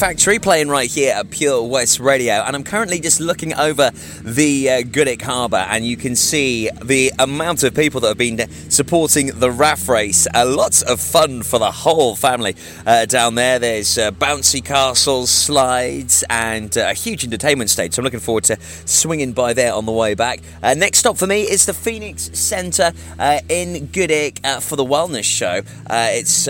Factory 0.00 0.38
playing 0.38 0.70
right 0.70 0.90
here 0.90 1.12
at 1.14 1.28
Pure 1.28 1.64
West 1.64 2.00
Radio, 2.00 2.32
and 2.32 2.56
I'm 2.56 2.64
currently 2.64 3.00
just 3.00 3.20
looking 3.20 3.52
over 3.52 3.90
the 4.22 4.70
uh, 4.70 4.82
Goodwick 4.82 5.20
Harbour, 5.20 5.58
and 5.58 5.84
you 5.84 5.98
can 5.98 6.16
see 6.16 6.70
the 6.82 7.12
amount 7.18 7.64
of 7.64 7.74
people 7.74 8.00
that 8.00 8.08
have 8.08 8.16
been 8.16 8.48
supporting 8.70 9.26
the 9.26 9.50
RAF 9.50 9.90
race. 9.90 10.26
Uh, 10.34 10.46
lots 10.46 10.80
of 10.80 11.02
fun 11.02 11.42
for 11.42 11.58
the 11.58 11.70
whole 11.70 12.16
family 12.16 12.56
uh, 12.86 13.04
down 13.04 13.34
there. 13.34 13.58
There's 13.58 13.98
uh, 13.98 14.10
bouncy 14.12 14.64
castles, 14.64 15.28
slides, 15.30 16.24
and 16.30 16.74
uh, 16.78 16.86
a 16.88 16.94
huge 16.94 17.22
entertainment 17.22 17.68
stage. 17.68 17.92
So 17.92 18.00
I'm 18.00 18.04
looking 18.04 18.20
forward 18.20 18.44
to 18.44 18.58
swinging 18.86 19.34
by 19.34 19.52
there 19.52 19.74
on 19.74 19.84
the 19.84 19.92
way 19.92 20.14
back. 20.14 20.40
Uh, 20.62 20.72
next 20.72 21.00
stop 21.00 21.18
for 21.18 21.26
me 21.26 21.42
is 21.42 21.66
the 21.66 21.74
Phoenix 21.74 22.30
Centre 22.32 22.92
uh, 23.18 23.40
in 23.50 23.84
Goodwick 23.88 24.40
uh, 24.44 24.60
for 24.60 24.76
the 24.76 24.84
Wellness 24.84 25.24
Show. 25.24 25.60
It's 25.90 26.48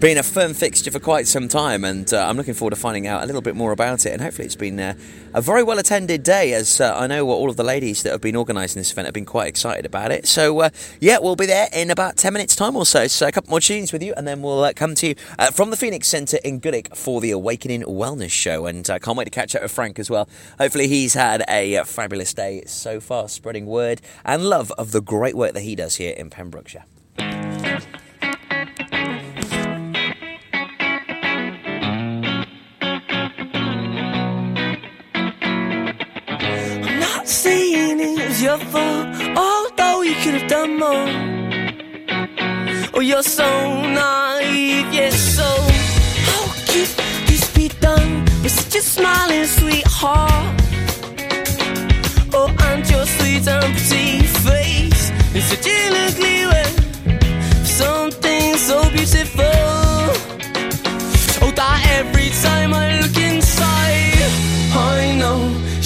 been 0.00 0.16
a 0.16 0.22
firm 0.22 0.54
fixture 0.54 0.90
for 0.90 0.98
quite 0.98 1.28
some 1.28 1.46
time, 1.46 1.84
and 1.84 2.10
uh, 2.14 2.26
I'm 2.26 2.38
looking 2.38 2.54
forward 2.54 2.70
to 2.70 2.80
finding 2.80 3.06
out 3.06 3.22
a 3.22 3.26
little 3.26 3.42
bit 3.42 3.54
more 3.54 3.70
about 3.70 4.06
it. 4.06 4.12
And 4.14 4.22
hopefully, 4.22 4.46
it's 4.46 4.56
been 4.56 4.80
uh, 4.80 4.94
a 5.34 5.42
very 5.42 5.62
well 5.62 5.78
attended 5.78 6.22
day, 6.22 6.54
as 6.54 6.80
uh, 6.80 6.96
I 6.96 7.06
know 7.06 7.28
all 7.28 7.50
of 7.50 7.58
the 7.58 7.64
ladies 7.64 8.02
that 8.02 8.10
have 8.10 8.22
been 8.22 8.34
organising 8.34 8.80
this 8.80 8.92
event 8.92 9.04
have 9.04 9.12
been 9.12 9.26
quite 9.26 9.48
excited 9.48 9.84
about 9.84 10.10
it. 10.10 10.26
So, 10.26 10.60
uh, 10.60 10.70
yeah, 11.00 11.18
we'll 11.18 11.36
be 11.36 11.44
there 11.44 11.68
in 11.74 11.90
about 11.90 12.16
10 12.16 12.32
minutes' 12.32 12.56
time 12.56 12.76
or 12.76 12.86
so. 12.86 13.08
So, 13.08 13.28
a 13.28 13.32
couple 13.32 13.50
more 13.50 13.60
tunes 13.60 13.92
with 13.92 14.02
you, 14.02 14.14
and 14.16 14.26
then 14.26 14.40
we'll 14.40 14.64
uh, 14.64 14.72
come 14.72 14.94
to 14.94 15.08
you 15.08 15.14
uh, 15.38 15.50
from 15.50 15.68
the 15.68 15.76
Phoenix 15.76 16.08
Centre 16.08 16.38
in 16.42 16.60
Goodwick 16.60 16.96
for 16.96 17.20
the 17.20 17.30
Awakening 17.32 17.82
Wellness 17.82 18.30
Show. 18.30 18.64
And 18.64 18.88
I 18.88 18.98
can't 18.98 19.18
wait 19.18 19.26
to 19.26 19.30
catch 19.30 19.54
up 19.54 19.60
with 19.60 19.70
Frank 19.70 19.98
as 19.98 20.08
well. 20.08 20.30
Hopefully, 20.58 20.88
he's 20.88 21.12
had 21.12 21.44
a 21.46 21.84
fabulous 21.84 22.32
day 22.32 22.62
so 22.64 23.00
far, 23.00 23.28
spreading 23.28 23.66
word 23.66 24.00
and 24.24 24.44
love 24.46 24.72
of 24.78 24.92
the 24.92 25.02
great 25.02 25.34
work 25.34 25.52
that 25.52 25.62
he 25.62 25.76
does 25.76 25.96
here 25.96 26.14
in 26.16 26.30
Pembrokeshire. 26.30 26.84
Your 38.50 38.58
fault, 38.72 39.06
although 39.36 40.02
you 40.02 40.14
could 40.22 40.34
have 40.34 40.48
done 40.50 40.72
more. 40.76 41.08
Oh, 42.94 43.00
you're 43.00 43.22
so 43.22 43.48
naive, 44.00 44.92
yes, 44.92 45.14
so 45.36 45.48
how 46.28 46.44
could 46.70 46.90
this 47.28 47.44
be 47.54 47.68
done 47.86 48.24
with 48.42 48.50
such 48.50 48.74
a 48.80 48.82
smiling 48.82 49.46
sweetheart? 49.46 50.62
Oh, 52.34 52.50
and 52.68 52.82
your 52.90 53.06
sweet 53.06 53.46
and 53.46 53.72
pretty 53.86 54.26
face 54.46 55.04
is 55.36 55.44
such 55.50 55.68
an 55.68 55.92
ugly 56.06 56.40
way. 56.50 56.70
Something 57.62 58.56
so 58.68 58.76
beautiful. 58.90 59.44
Oh, 61.42 61.52
that 61.54 61.78
every 61.98 62.30
time 62.46 62.74
I 62.74 63.00
look 63.00 63.16
inside, 63.16 64.32
I 64.74 65.14
know 65.20 65.69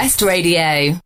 West 0.00 0.22
Radio. 0.22 1.00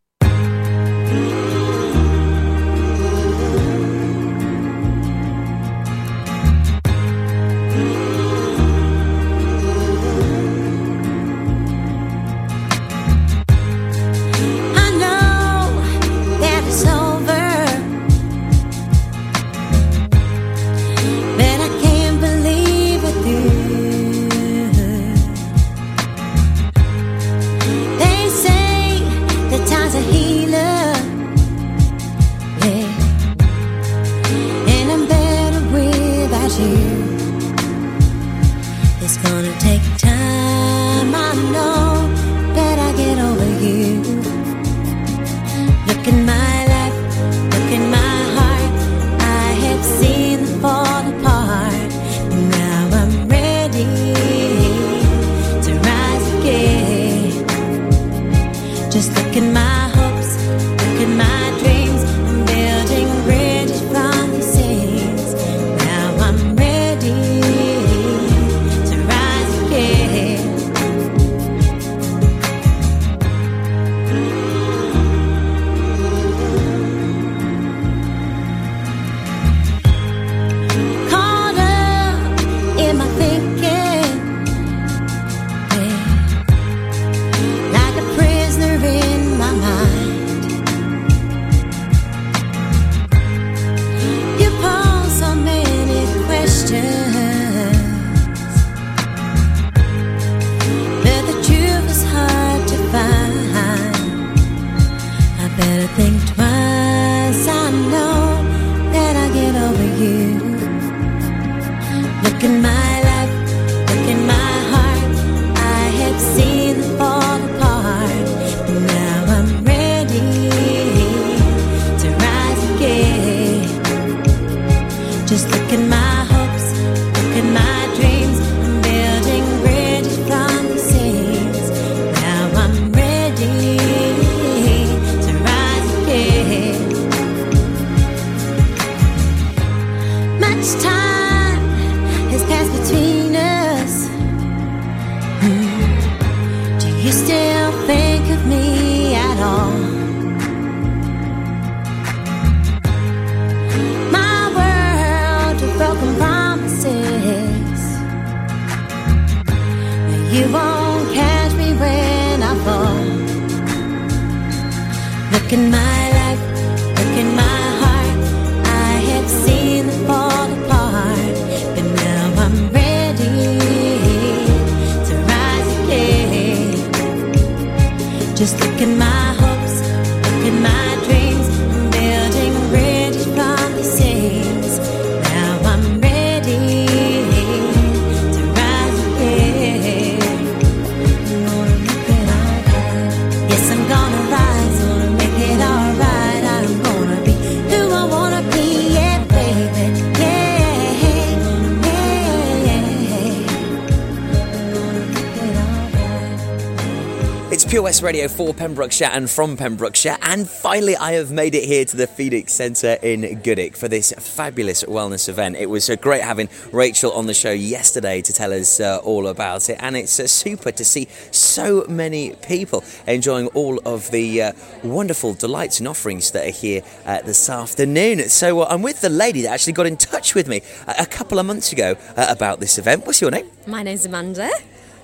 Radio 208.02 208.26
for 208.26 208.52
Pembrokeshire 208.52 209.10
and 209.12 209.30
from 209.30 209.56
Pembrokeshire, 209.56 210.18
and 210.22 210.48
finally 210.48 210.96
I 210.96 211.12
have 211.12 211.30
made 211.30 211.54
it 211.54 211.64
here 211.64 211.84
to 211.84 211.96
the 211.96 212.08
Phoenix 212.08 212.52
Centre 212.52 212.98
in 213.00 213.40
Goodwick 213.42 213.76
for 213.76 213.86
this 213.86 214.12
fabulous 214.18 214.82
wellness 214.84 215.28
event. 215.28 215.56
It 215.56 215.70
was 215.70 215.88
uh, 215.88 215.94
great 215.94 216.22
having 216.22 216.48
Rachel 216.72 217.12
on 217.12 217.26
the 217.26 217.34
show 217.34 217.52
yesterday 217.52 218.20
to 218.22 218.32
tell 218.32 218.52
us 218.52 218.80
uh, 218.80 218.98
all 219.04 219.28
about 219.28 219.70
it, 219.70 219.76
and 219.80 219.96
it's 219.96 220.18
uh, 220.18 220.26
super 220.26 220.72
to 220.72 220.84
see 220.84 221.06
so 221.30 221.84
many 221.88 222.34
people 222.46 222.82
enjoying 223.06 223.46
all 223.48 223.78
of 223.86 224.10
the 224.10 224.42
uh, 224.42 224.52
wonderful 224.82 225.34
delights 225.34 225.78
and 225.78 225.86
offerings 225.86 226.32
that 226.32 226.46
are 226.46 226.50
here 226.50 226.82
uh, 227.06 227.22
this 227.22 227.48
afternoon. 227.48 228.28
So 228.28 228.64
I'm 228.64 228.82
with 228.82 229.00
the 229.00 229.10
lady 229.10 229.42
that 229.42 229.52
actually 229.52 229.74
got 229.74 229.86
in 229.86 229.96
touch 229.96 230.34
with 230.34 230.48
me 230.48 230.62
a, 230.88 231.02
a 231.02 231.06
couple 231.06 231.38
of 231.38 231.46
months 231.46 231.72
ago 231.72 231.96
about 232.16 232.58
this 232.58 232.78
event. 232.78 233.06
What's 233.06 233.20
your 233.20 233.30
name? 233.30 233.48
My 233.66 233.84
name's 233.84 234.04
Amanda. 234.04 234.50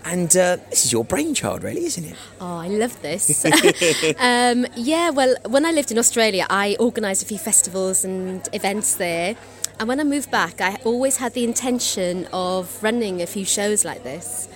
And 0.04 0.34
uh, 0.36 0.56
this 0.70 0.84
is 0.84 0.92
your 0.92 1.04
brainchild, 1.04 1.62
really, 1.62 1.84
isn't 1.84 2.04
it? 2.04 2.16
Oh, 2.40 2.56
I 2.58 2.68
love 2.68 3.00
this. 3.02 3.44
um, 4.18 4.66
yeah, 4.76 5.10
well, 5.10 5.36
when 5.46 5.66
I 5.66 5.70
lived 5.70 5.90
in 5.90 5.98
Australia, 5.98 6.46
I 6.48 6.76
organised 6.80 7.22
a 7.22 7.26
few 7.26 7.38
festivals 7.38 8.04
and 8.04 8.48
events 8.52 8.94
there. 8.94 9.36
And 9.78 9.88
when 9.88 10.00
I 10.00 10.04
moved 10.04 10.30
back, 10.30 10.60
I 10.60 10.76
always 10.84 11.16
had 11.18 11.34
the 11.34 11.44
intention 11.44 12.26
of 12.32 12.82
running 12.82 13.22
a 13.22 13.26
few 13.26 13.44
shows 13.44 13.84
like 13.84 14.02
this. 14.02 14.48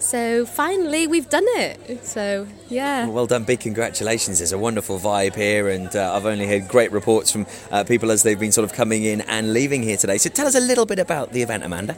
So 0.00 0.46
finally, 0.46 1.06
we've 1.06 1.28
done 1.28 1.44
it. 1.46 2.04
So, 2.06 2.48
yeah. 2.70 3.06
Well 3.06 3.26
done, 3.26 3.44
big 3.44 3.60
congratulations. 3.60 4.38
There's 4.38 4.52
a 4.52 4.58
wonderful 4.58 4.98
vibe 4.98 5.36
here, 5.36 5.68
and 5.68 5.94
uh, 5.94 6.14
I've 6.14 6.24
only 6.24 6.46
heard 6.46 6.68
great 6.68 6.90
reports 6.90 7.30
from 7.30 7.46
uh, 7.70 7.84
people 7.84 8.10
as 8.10 8.22
they've 8.22 8.40
been 8.40 8.50
sort 8.50 8.64
of 8.64 8.74
coming 8.74 9.04
in 9.04 9.20
and 9.22 9.52
leaving 9.52 9.82
here 9.82 9.98
today. 9.98 10.16
So 10.16 10.30
tell 10.30 10.46
us 10.46 10.54
a 10.54 10.60
little 10.60 10.86
bit 10.86 10.98
about 10.98 11.32
the 11.32 11.42
event, 11.42 11.64
Amanda. 11.64 11.96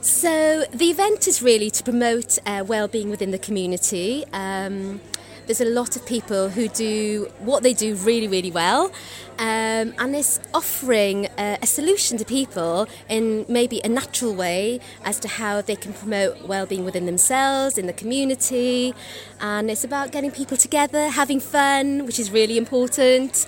So 0.00 0.64
the 0.72 0.90
event 0.90 1.28
is 1.28 1.42
really 1.42 1.70
to 1.70 1.84
promote 1.84 2.38
uh, 2.44 2.64
well-being 2.66 3.08
within 3.08 3.30
the 3.30 3.38
community. 3.38 4.24
Um, 4.32 5.00
there's 5.46 5.60
a 5.60 5.66
lot 5.66 5.96
of 5.96 6.06
people 6.06 6.48
who 6.48 6.68
do 6.68 7.30
what 7.38 7.62
they 7.62 7.72
do 7.72 7.94
really, 7.96 8.28
really 8.28 8.50
well, 8.50 8.92
um, 9.38 9.94
and 9.98 10.14
it's 10.14 10.40
offering 10.52 11.26
uh, 11.38 11.58
a 11.60 11.66
solution 11.66 12.16
to 12.18 12.24
people 12.24 12.86
in 13.08 13.44
maybe 13.48 13.80
a 13.84 13.88
natural 13.88 14.34
way 14.34 14.80
as 15.04 15.18
to 15.20 15.28
how 15.28 15.60
they 15.60 15.76
can 15.76 15.92
promote 15.92 16.42
well-being 16.46 16.84
within 16.84 17.06
themselves, 17.06 17.76
in 17.78 17.86
the 17.86 17.92
community, 17.92 18.94
and 19.40 19.70
it's 19.70 19.84
about 19.84 20.12
getting 20.12 20.30
people 20.30 20.56
together, 20.56 21.08
having 21.08 21.40
fun, 21.40 22.06
which 22.06 22.18
is 22.18 22.30
really 22.30 22.56
important. 22.56 23.46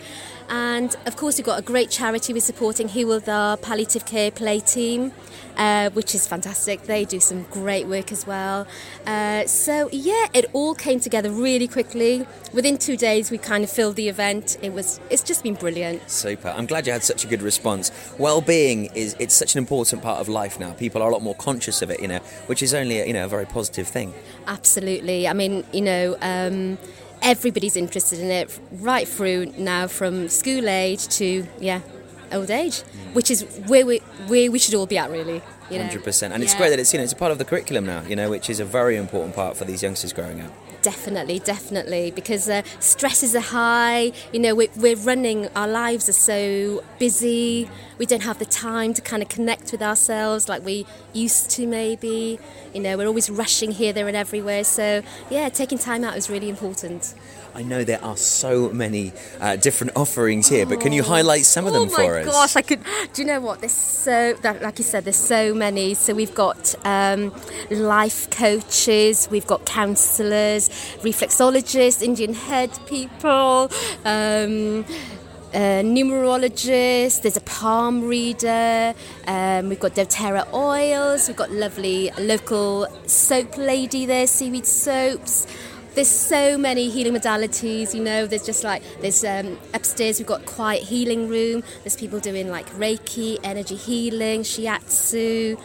And 0.49 0.95
of 1.07 1.17
course, 1.17 1.39
we've 1.39 1.47
got 1.47 1.59
a 1.59 1.63
great 1.63 1.91
charity 1.91 2.33
we're 2.33 2.41
supporting 2.41 2.89
here 2.89 3.07
with 3.07 3.29
our 3.29 3.57
palliative 3.57 4.07
care 4.07 4.31
play 4.31 4.61
team, 4.61 5.13
uh, 5.57 5.91
which 5.91 6.15
is 6.15 6.27
fantastic. 6.27 6.83
They 6.83 7.05
do 7.05 7.21
some 7.21 7.43
great 7.45 7.87
work 7.87 8.13
as 8.13 8.27
well. 8.27 8.67
Uh, 9.07 9.47
so 9.47 9.89
yeah, 9.93 10.27
it 10.33 10.47
all 10.53 10.75
came 10.75 11.01
together 11.01 11.31
really 11.31 11.67
quickly. 11.67 12.27
Within 12.53 12.79
two 12.79 12.97
days, 12.97 13.31
we 13.31 13.39
kind 13.39 13.65
of 13.65 13.71
filled 13.71 13.97
the 13.97 14.09
event. 14.09 14.57
It 14.63 14.73
was 14.73 15.01
it's 15.11 15.23
just 15.23 15.43
been 15.43 15.55
brilliant. 15.55 16.09
Super. 16.11 16.49
I'm 16.49 16.67
glad 16.67 16.87
you 16.87 16.93
had 16.93 17.03
such 17.03 17.25
a 17.25 17.27
good 17.27 17.43
response. 17.43 17.91
Well-being 18.19 18.87
is 18.95 19.17
it's 19.19 19.35
such 19.35 19.55
an 19.55 19.59
important 19.59 20.03
part 20.03 20.21
of 20.21 20.29
life 20.29 20.61
now. 20.61 20.73
People 20.75 21.03
are 21.03 21.11
a 21.11 21.13
lot 21.13 21.23
more 21.23 21.35
conscious 21.35 21.83
of 21.83 21.91
it, 21.91 22.01
you 22.01 22.09
know, 22.09 22.19
which 22.47 22.63
is 22.63 22.73
only 22.73 23.01
a, 23.01 23.07
you 23.07 23.13
know 23.13 23.25
a 23.25 23.29
very 23.29 23.47
positive 23.47 23.89
thing. 23.89 24.15
Absolutely. 24.47 25.27
I 25.27 25.33
mean, 25.33 25.65
you 25.73 25.83
know. 25.83 26.17
Um, 26.21 26.79
Everybody's 27.27 27.77
interested 27.77 28.21
in 28.21 28.31
it 28.31 28.57
right 28.71 29.07
through 29.07 29.47
now 29.59 29.89
from 29.89 30.29
school 30.29 30.69
age 30.69 31.09
to 31.19 31.45
yeah 31.59 31.81
old 32.31 32.51
age, 32.51 32.83
which 33.15 33.33
is 33.33 33.43
where 33.67 33.85
we 33.85 33.99
where 34.29 34.49
we 34.51 34.61
should 34.61 34.75
all 34.75 34.87
be 34.87 34.97
at 34.97 35.11
really. 35.11 35.43
You 35.69 35.79
know? 35.79 35.87
Hundred 35.87 36.05
percent, 36.05 36.33
and 36.33 36.45
it's 36.45 36.55
great 36.55 36.71
that 36.71 36.79
it's 36.79 36.93
you 36.93 36.99
know 37.01 37.03
it's 37.03 37.13
a 37.13 37.17
part 37.17 37.33
of 37.33 37.39
the 37.39 37.45
curriculum 37.45 37.85
now, 37.85 38.03
you 38.03 38.15
know, 38.15 38.31
which 38.31 38.49
is 38.49 38.61
a 38.61 38.65
very 38.65 38.97
important 38.97 39.35
part 39.35 39.57
for 39.57 39.65
these 39.65 39.83
youngsters 39.83 40.13
growing 40.13 40.41
up. 40.41 40.53
Definitely, 40.83 41.41
definitely, 41.41 42.13
because 42.13 42.49
uh, 42.49 42.63
stresses 42.79 43.35
are 43.35 43.41
high. 43.41 44.13
You 44.33 44.39
know, 44.39 44.55
we're, 44.55 44.69
we're 44.77 44.95
running, 44.95 45.49
our 45.57 45.67
lives 45.67 46.09
are 46.09 46.13
so 46.13 46.85
busy. 47.01 47.69
We 47.99 48.07
don't 48.07 48.23
have 48.23 48.39
the 48.39 48.45
time 48.45 48.95
to 48.95 49.03
kind 49.03 49.23
of 49.23 49.29
connect 49.29 49.73
with 49.73 49.83
ourselves 49.83 50.49
like 50.49 50.65
we 50.65 50.87
used 51.13 51.51
to, 51.53 51.67
maybe. 51.67 52.39
You 52.75 52.81
know, 52.81 52.97
we're 52.97 53.07
always 53.07 53.31
rushing 53.31 53.73
here, 53.73 53.93
there, 53.93 54.07
and 54.09 54.17
everywhere. 54.17 54.65
So, 54.65 55.03
yeah, 55.31 55.49
taking 55.49 55.79
time 55.79 56.05
out 56.05 56.17
is 56.17 56.29
really 56.29 56.49
important. 56.49 57.15
I 57.57 57.63
know 57.63 57.85
there 57.85 58.05
are 58.05 58.19
so 58.19 58.69
many 58.69 59.15
uh, 59.41 59.57
different 59.57 59.95
offerings 59.97 60.47
here, 60.47 60.67
but 60.67 60.79
can 60.79 60.93
you 60.93 61.03
highlight 61.03 61.47
some 61.47 61.67
of 61.67 61.73
them 61.73 61.85
oh 61.85 61.89
for 61.89 62.03
my 62.03 62.21
us? 62.21 62.27
gosh, 62.27 62.55
I 62.55 62.61
could. 62.61 62.81
Do 63.15 63.23
you 63.23 63.27
know 63.27 63.41
what? 63.41 63.61
There's 63.61 63.73
so 63.73 64.35
that, 64.43 64.61
like 64.61 64.79
you 64.79 64.85
said, 64.85 65.05
there's 65.05 65.17
so 65.17 65.55
many. 65.55 65.95
So 65.95 66.13
we've 66.13 66.35
got 66.35 66.75
um, 66.85 67.33
life 67.71 68.29
coaches, 68.29 69.27
we've 69.31 69.47
got 69.47 69.65
counsellors, 69.65 70.69
reflexologists, 71.01 72.03
Indian 72.03 72.35
head 72.35 72.79
people. 72.87 73.71
Um, 74.05 74.85
uh, 75.55 75.83
numerologist, 75.83 77.23
there's 77.23 77.37
a 77.37 77.41
palm 77.43 78.05
reader, 78.05 78.95
um, 79.27 79.69
we've 79.69 79.81
got 79.81 79.95
doTERRA 79.95 80.53
oils, 80.53 81.29
we've 81.29 81.37
got 81.37 81.51
lovely 81.51 82.11
local 82.19 82.87
soap 83.07 83.57
lady 83.57 84.07
there, 84.07 84.27
seaweed 84.27 84.67
soaps. 84.67 85.47
There's 85.95 86.09
so 86.09 86.59
many 86.59 86.91
healing 86.91 87.15
modalities, 87.15 87.95
you 87.95 88.03
know. 88.03 88.27
There's 88.27 88.45
just 88.45 88.65
like 88.65 88.83
there's 89.01 89.25
um, 89.25 89.59
upstairs 89.73 90.19
we've 90.19 90.27
got 90.29 90.45
quiet 90.45 90.83
healing 90.83 91.27
room. 91.27 91.63
There's 91.85 91.97
people 91.97 92.21
doing 92.21 92.51
like 92.51 92.69
Reiki, 92.73 93.39
energy 93.43 93.77
healing, 93.77 94.43
shiatsu. 94.43 95.59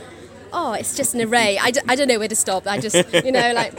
Oh, 0.54 0.72
it's 0.72 0.96
just 0.96 1.16
an 1.16 1.22
array. 1.22 1.58
I, 1.62 1.72
d- 1.72 1.82
I 1.88 1.96
don't 1.98 2.08
know 2.08 2.18
where 2.18 2.30
to 2.30 2.36
stop. 2.36 2.66
I 2.66 2.80
just 2.80 3.14
you 3.26 3.34
know 3.34 3.52
like 3.54 3.74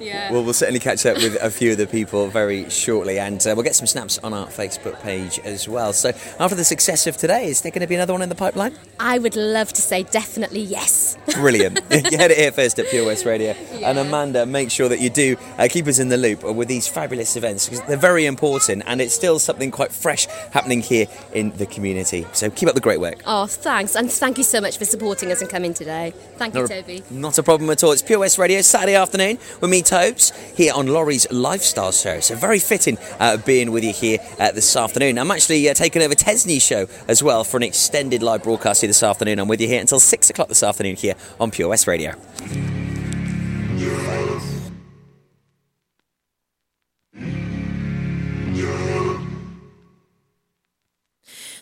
yeah. 0.00 0.32
Well, 0.32 0.42
we'll 0.44 0.54
certainly 0.54 0.80
catch 0.80 1.04
up 1.06 1.16
with 1.18 1.36
a 1.42 1.50
few 1.50 1.72
of 1.72 1.78
the 1.78 1.86
people 1.86 2.28
very 2.28 2.68
shortly, 2.70 3.18
and 3.18 3.40
uh, 3.46 3.52
we'll 3.54 3.64
get 3.64 3.74
some 3.74 3.86
snaps 3.86 4.18
on 4.18 4.32
our 4.32 4.46
Facebook 4.46 5.00
page 5.02 5.38
as 5.40 5.68
well. 5.68 5.92
So, 5.92 6.12
after 6.38 6.54
the 6.56 6.64
success 6.64 7.06
of 7.06 7.16
today, 7.16 7.46
is 7.46 7.60
there 7.60 7.70
going 7.70 7.82
to 7.82 7.86
be 7.86 7.94
another 7.94 8.12
one 8.12 8.22
in 8.22 8.28
the 8.28 8.34
pipeline? 8.34 8.74
I 8.98 9.18
would 9.18 9.36
love 9.36 9.72
to 9.72 9.82
say 9.82 10.02
definitely 10.02 10.60
yes. 10.62 11.16
Brilliant. 11.34 11.80
you 11.90 12.18
heard 12.18 12.30
it 12.30 12.38
here 12.38 12.52
first 12.52 12.78
at 12.78 12.86
Pure 12.88 13.06
West 13.06 13.24
Radio. 13.24 13.52
And 13.82 13.98
Amanda, 13.98 14.46
make 14.46 14.70
sure 14.70 14.88
that 14.88 15.00
you 15.00 15.10
do 15.10 15.36
uh, 15.58 15.68
keep 15.70 15.86
us 15.86 15.98
in 15.98 16.08
the 16.08 16.16
loop 16.16 16.42
with 16.42 16.68
these 16.68 16.88
fabulous 16.88 17.36
events 17.36 17.68
because 17.68 17.84
they're 17.86 17.96
very 17.96 18.26
important 18.26 18.82
and 18.86 19.00
it's 19.00 19.14
still 19.14 19.38
something 19.38 19.70
quite 19.70 19.92
fresh 19.92 20.26
happening 20.52 20.80
here 20.80 21.06
in 21.32 21.50
the 21.56 21.66
community. 21.66 22.26
So, 22.32 22.50
keep 22.50 22.68
up 22.68 22.74
the 22.74 22.80
great 22.80 23.00
work. 23.00 23.22
Oh, 23.26 23.46
thanks, 23.46 23.96
and 23.96 24.10
thank 24.10 24.38
you 24.38 24.44
so 24.44 24.60
much 24.60 24.78
for 24.78 24.84
supporting 24.84 25.30
us 25.32 25.40
and 25.40 25.50
coming 25.50 25.74
today. 25.74 26.12
Thank 26.36 26.54
you, 26.54 26.60
Not 26.62 26.70
a- 26.70 26.82
Toby. 26.82 27.02
Not 27.10 27.38
a 27.38 27.42
problem 27.42 27.70
at 27.70 27.82
all. 27.84 27.92
It's 27.92 28.02
Pure 28.02 28.20
West 28.20 28.38
Radio, 28.38 28.60
Saturday 28.60 28.94
afternoon 28.94 29.38
with 29.60 29.70
me, 29.70 29.82
Tobes, 29.90 30.30
here 30.56 30.72
on 30.72 30.86
Laurie's 30.86 31.28
Lifestyle 31.32 31.90
Show. 31.90 32.20
So 32.20 32.36
very 32.36 32.60
fitting 32.60 32.96
uh, 33.18 33.38
being 33.38 33.72
with 33.72 33.82
you 33.82 33.92
here 33.92 34.18
uh, 34.38 34.52
this 34.52 34.76
afternoon. 34.76 35.18
I'm 35.18 35.32
actually 35.32 35.68
uh, 35.68 35.74
taking 35.74 36.00
over 36.00 36.14
Tesney's 36.14 36.62
show 36.62 36.86
as 37.08 37.24
well 37.24 37.42
for 37.42 37.56
an 37.56 37.64
extended 37.64 38.22
live 38.22 38.44
broadcast 38.44 38.82
here 38.82 38.88
this 38.88 39.02
afternoon. 39.02 39.40
I'm 39.40 39.48
with 39.48 39.60
you 39.60 39.66
here 39.66 39.80
until 39.80 39.98
6 39.98 40.30
o'clock 40.30 40.46
this 40.46 40.62
afternoon 40.62 40.94
here 40.94 41.16
on 41.40 41.50
Pure 41.50 41.70
West 41.70 41.88
Radio. 41.88 42.14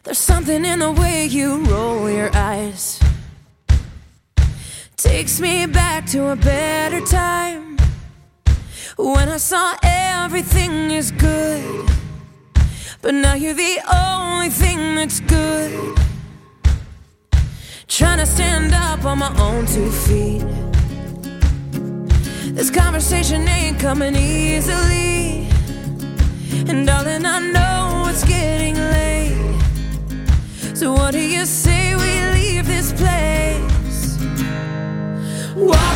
There's 0.04 0.18
something 0.18 0.66
in 0.66 0.80
the 0.80 0.92
way 0.92 1.24
you 1.24 1.64
roll 1.64 2.10
your 2.10 2.30
eyes. 2.36 3.00
Takes 4.98 5.40
me 5.40 5.64
back 5.64 6.04
to 6.08 6.28
a 6.28 6.36
better 6.36 7.00
time. 7.06 7.67
When 8.98 9.28
I 9.28 9.36
saw 9.36 9.76
everything 9.80 10.90
is 10.90 11.12
good. 11.12 11.88
But 13.00 13.14
now 13.14 13.34
you're 13.34 13.54
the 13.54 13.78
only 13.94 14.48
thing 14.48 14.96
that's 14.96 15.20
good. 15.20 15.96
Trying 17.86 18.18
to 18.18 18.26
stand 18.26 18.74
up 18.74 19.04
on 19.04 19.20
my 19.20 19.32
own 19.38 19.66
two 19.66 19.88
feet. 19.88 20.42
This 22.56 22.70
conversation 22.70 23.46
ain't 23.46 23.78
coming 23.78 24.16
easily. 24.16 25.46
And 26.68 26.84
darling, 26.84 27.24
I 27.24 27.38
know 27.38 28.06
it's 28.10 28.24
getting 28.24 28.74
late. 28.74 29.60
So 30.76 30.92
what 30.92 31.12
do 31.12 31.20
you 31.20 31.46
say 31.46 31.94
we 31.94 32.20
leave 32.34 32.66
this 32.66 32.92
place? 32.92 34.18
Walk 35.54 35.87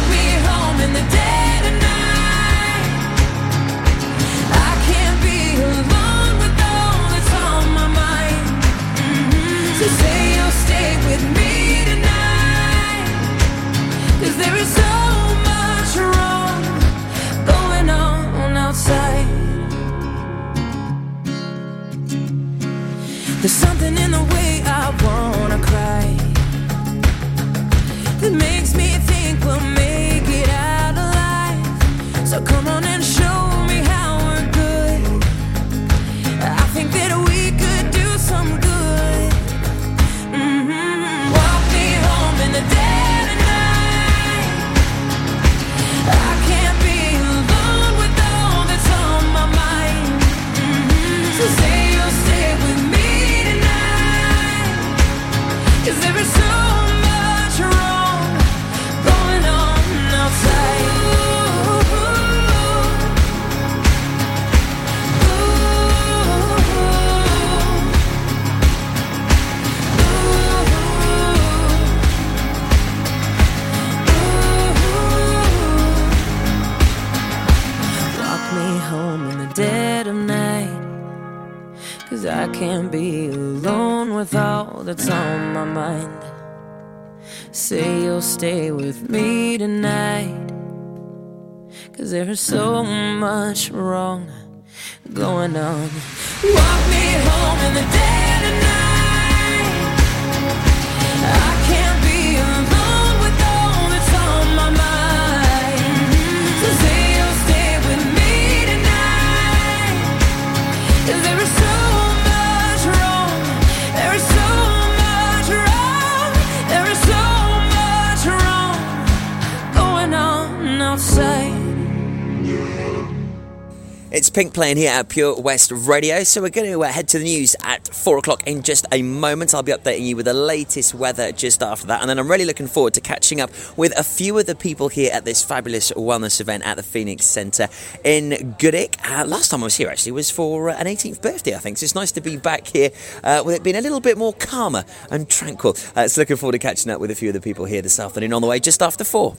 It's 124.14 124.28
Pink 124.28 124.52
playing 124.52 124.76
here 124.76 124.90
at 124.90 125.08
Pure 125.08 125.40
West 125.40 125.72
Radio. 125.72 126.22
So 126.22 126.42
we're 126.42 126.50
going 126.50 126.70
to 126.70 126.84
uh, 126.84 126.88
head 126.88 127.08
to 127.08 127.18
the 127.18 127.24
news 127.24 127.56
at 127.64 127.88
four 127.88 128.18
o'clock 128.18 128.46
in 128.46 128.62
just 128.62 128.84
a 128.92 129.00
moment. 129.00 129.54
I'll 129.54 129.62
be 129.62 129.72
updating 129.72 130.02
you 130.02 130.16
with 130.16 130.26
the 130.26 130.34
latest 130.34 130.94
weather 130.94 131.32
just 131.32 131.62
after 131.62 131.86
that, 131.86 132.02
and 132.02 132.10
then 132.10 132.18
I'm 132.18 132.30
really 132.30 132.44
looking 132.44 132.66
forward 132.66 132.92
to 132.92 133.00
catching 133.00 133.40
up 133.40 133.48
with 133.74 133.98
a 133.98 134.04
few 134.04 134.36
of 134.36 134.44
the 134.44 134.54
people 134.54 134.88
here 134.88 135.10
at 135.14 135.24
this 135.24 135.42
fabulous 135.42 135.92
wellness 135.92 136.42
event 136.42 136.66
at 136.66 136.76
the 136.76 136.82
Phoenix 136.82 137.24
Centre 137.24 137.68
in 138.04 138.54
Goodwick. 138.58 138.98
Uh, 139.10 139.24
last 139.26 139.50
time 139.50 139.62
I 139.62 139.64
was 139.64 139.76
here 139.76 139.88
actually 139.88 140.12
was 140.12 140.30
for 140.30 140.68
uh, 140.68 140.76
an 140.76 140.88
18th 140.88 141.22
birthday, 141.22 141.54
I 141.54 141.58
think. 141.58 141.78
So 141.78 141.84
it's 141.84 141.94
nice 141.94 142.12
to 142.12 142.20
be 142.20 142.36
back 142.36 142.66
here 142.66 142.90
uh, 143.24 143.42
with 143.46 143.54
it 143.54 143.62
being 143.62 143.76
a 143.76 143.80
little 143.80 144.00
bit 144.00 144.18
more 144.18 144.34
calmer 144.34 144.84
and 145.10 145.26
tranquil. 145.26 145.74
Uh, 145.96 146.06
so 146.06 146.20
looking 146.20 146.36
forward 146.36 146.52
to 146.52 146.58
catching 146.58 146.92
up 146.92 147.00
with 147.00 147.10
a 147.10 147.14
few 147.14 147.30
of 147.30 147.34
the 147.34 147.40
people 147.40 147.64
here 147.64 147.80
this 147.80 147.98
afternoon 147.98 148.34
on 148.34 148.42
the 148.42 148.48
way 148.48 148.60
just 148.60 148.82
after 148.82 149.04
four. 149.04 149.38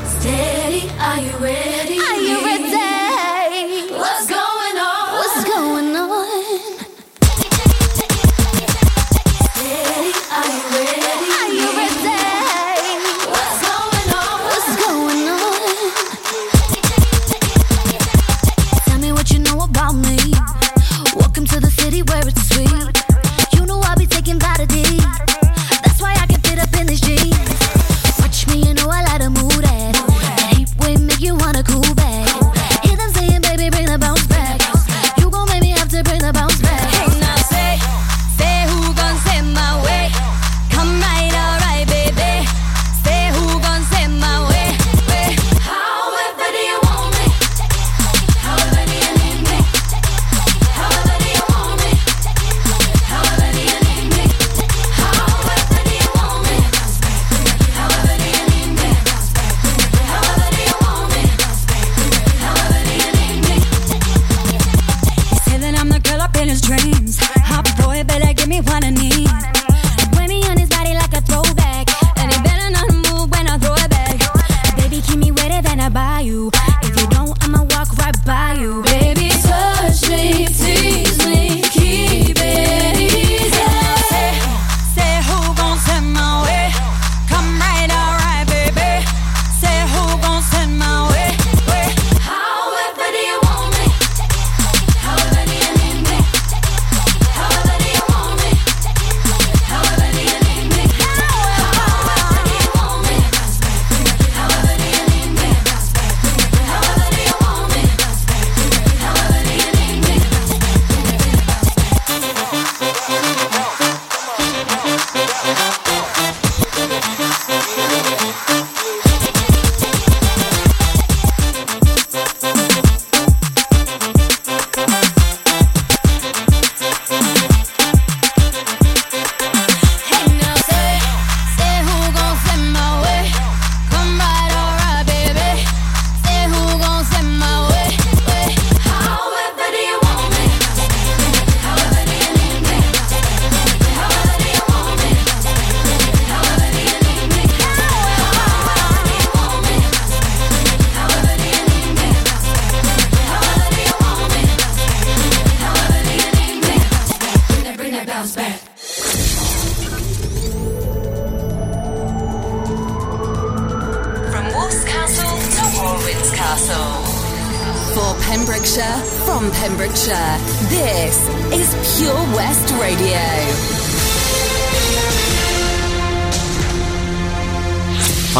Steady, 0.06 0.88
are 0.99 1.20
you 1.20 1.36
ready? 1.38 1.97
Are 1.97 2.20
you 2.20 2.45
ready? 2.45 2.91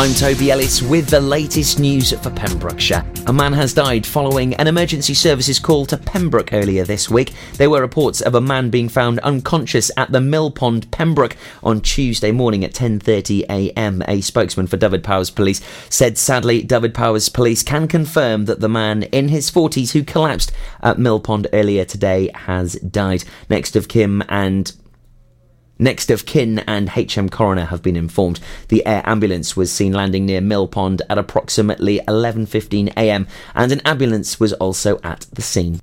I'm 0.02 0.16
Toby 0.16 0.49
Ellis 0.49 0.82
with 0.82 1.10
the 1.10 1.22
latest 1.22 1.80
news 1.80 2.12
for 2.12 2.32
Pembrokeshire. 2.32 3.06
A 3.28 3.34
man 3.34 3.54
has 3.54 3.72
died 3.72 4.04
following 4.04 4.56
an 4.56 4.66
emergency 4.66 5.14
services 5.14 5.60
call 5.60 5.86
to 5.86 5.95
Pembroke 5.95 6.54
earlier 6.54 6.84
this 6.84 7.08
week. 7.08 7.34
There 7.58 7.70
were 7.70 7.82
reports 7.82 8.20
of 8.20 8.34
a 8.34 8.41
man 8.41 8.72
being 8.72 8.89
found 8.89 9.20
unconscious 9.20 9.91
at 9.97 10.12
the 10.12 10.20
Mill 10.20 10.49
Pond, 10.49 10.89
Pembroke, 10.89 11.38
on 11.62 11.82
Tuesday 11.82 12.32
morning 12.32 12.66
at 12.66 12.74
10:30 12.74 13.45
a.m. 13.47 14.02
A 14.08 14.22
spokesman 14.22 14.66
for 14.66 14.78
Dyfed-Powys 14.78 15.30
Police 15.30 15.62
said, 15.88 16.18
sadly, 16.18 16.64
Dyfed-Powys 16.64 17.30
Police 17.30 17.62
can 17.62 17.88
confirm 17.88 18.45
that 18.45 18.60
the 18.60 18.68
man 18.68 19.04
in 19.04 19.28
his 19.28 19.52
40s 19.52 19.91
who 19.91 20.04
collapsed 20.04 20.52
at 20.82 20.97
Mill 20.97 21.20
Pond 21.20 21.45
earlier 21.54 21.86
today 21.86 22.32
has 22.34 22.74
died. 22.74 23.24
Next 23.52 23.76
of 23.76 23.88
kin 23.88 24.24
and 24.30 24.74
Next 25.82 26.12
of 26.12 26.28
kin 26.28 26.60
and 26.60 26.90
HM 26.90 27.30
coroner 27.30 27.66
have 27.66 27.82
been 27.82 27.96
informed. 27.96 28.40
The 28.68 28.86
air 28.86 29.02
ambulance 29.04 29.58
was 29.58 29.72
seen 29.72 29.94
landing 29.94 30.28
near 30.28 30.40
Mill 30.40 30.68
Pond 30.68 31.02
at 31.10 31.18
approximately 31.18 32.00
11:15 32.08 32.94
a.m. 32.96 33.28
and 33.56 33.72
an 33.72 33.82
ambulance 33.84 34.40
was 34.40 34.54
also 34.54 35.00
at 35.04 35.26
the 35.34 35.42
scene. 35.42 35.82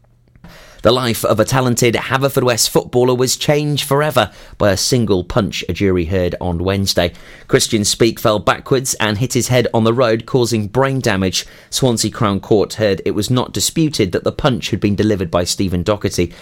The 0.82 0.92
life 0.92 1.24
of 1.24 1.40
a 1.40 1.44
talented 1.44 1.94
Haverfordwest 1.94 2.68
footballer 2.68 3.16
was 3.16 3.36
changed 3.36 3.88
forever 3.88 4.30
by 4.56 4.70
a 4.70 4.76
single 4.76 5.24
punch 5.24 5.64
a 5.68 5.72
jury 5.72 6.04
heard 6.04 6.36
on 6.40 6.62
Wednesday. 6.62 7.12
Christian 7.48 7.84
Speak 7.84 8.20
fell 8.20 8.38
backwards 8.38 8.94
and 9.00 9.18
hit 9.18 9.32
his 9.32 9.48
head 9.48 9.66
on 9.74 9.82
the 9.82 9.92
road, 9.92 10.26
causing 10.26 10.68
brain 10.68 11.00
damage. 11.00 11.44
Swansea 11.70 12.12
Crown 12.12 12.38
Court 12.38 12.74
heard 12.74 13.02
it 13.04 13.16
was 13.16 13.30
not 13.30 13.52
disputed 13.52 14.12
that 14.12 14.22
the 14.22 14.30
punch 14.30 14.70
had 14.70 14.78
been 14.78 14.94
delivered 14.94 15.32
by 15.32 15.42
Stephen 15.42 15.82
Doherty. 15.82 16.32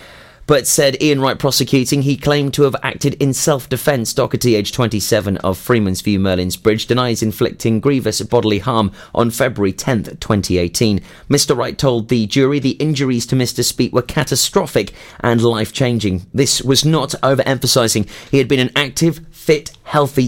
But 0.46 0.68
said 0.68 1.02
Ian 1.02 1.20
Wright 1.20 1.38
prosecuting, 1.38 2.02
he 2.02 2.16
claimed 2.16 2.54
to 2.54 2.62
have 2.62 2.76
acted 2.82 3.14
in 3.14 3.32
self 3.32 3.68
defence. 3.68 4.14
Doherty, 4.14 4.54
aged 4.54 4.74
27, 4.74 5.38
of 5.38 5.58
Freeman's 5.58 6.02
View, 6.02 6.20
Merlin's 6.20 6.56
Bridge, 6.56 6.86
denies 6.86 7.22
inflicting 7.22 7.80
grievous 7.80 8.22
bodily 8.22 8.60
harm 8.60 8.92
on 9.12 9.30
February 9.30 9.72
10th, 9.72 10.20
2018. 10.20 11.00
Mr. 11.28 11.56
Wright 11.56 11.76
told 11.76 12.08
the 12.08 12.26
jury 12.26 12.60
the 12.60 12.70
injuries 12.72 13.26
to 13.26 13.34
Mr. 13.34 13.64
Speak 13.64 13.92
were 13.92 14.02
catastrophic 14.02 14.92
and 15.18 15.42
life 15.42 15.72
changing. 15.72 16.26
This 16.32 16.62
was 16.62 16.84
not 16.84 17.10
overemphasising. 17.24 18.08
He 18.30 18.38
had 18.38 18.46
been 18.46 18.60
an 18.60 18.70
active, 18.76 19.26
fit, 19.32 19.72
healthy 19.82 20.24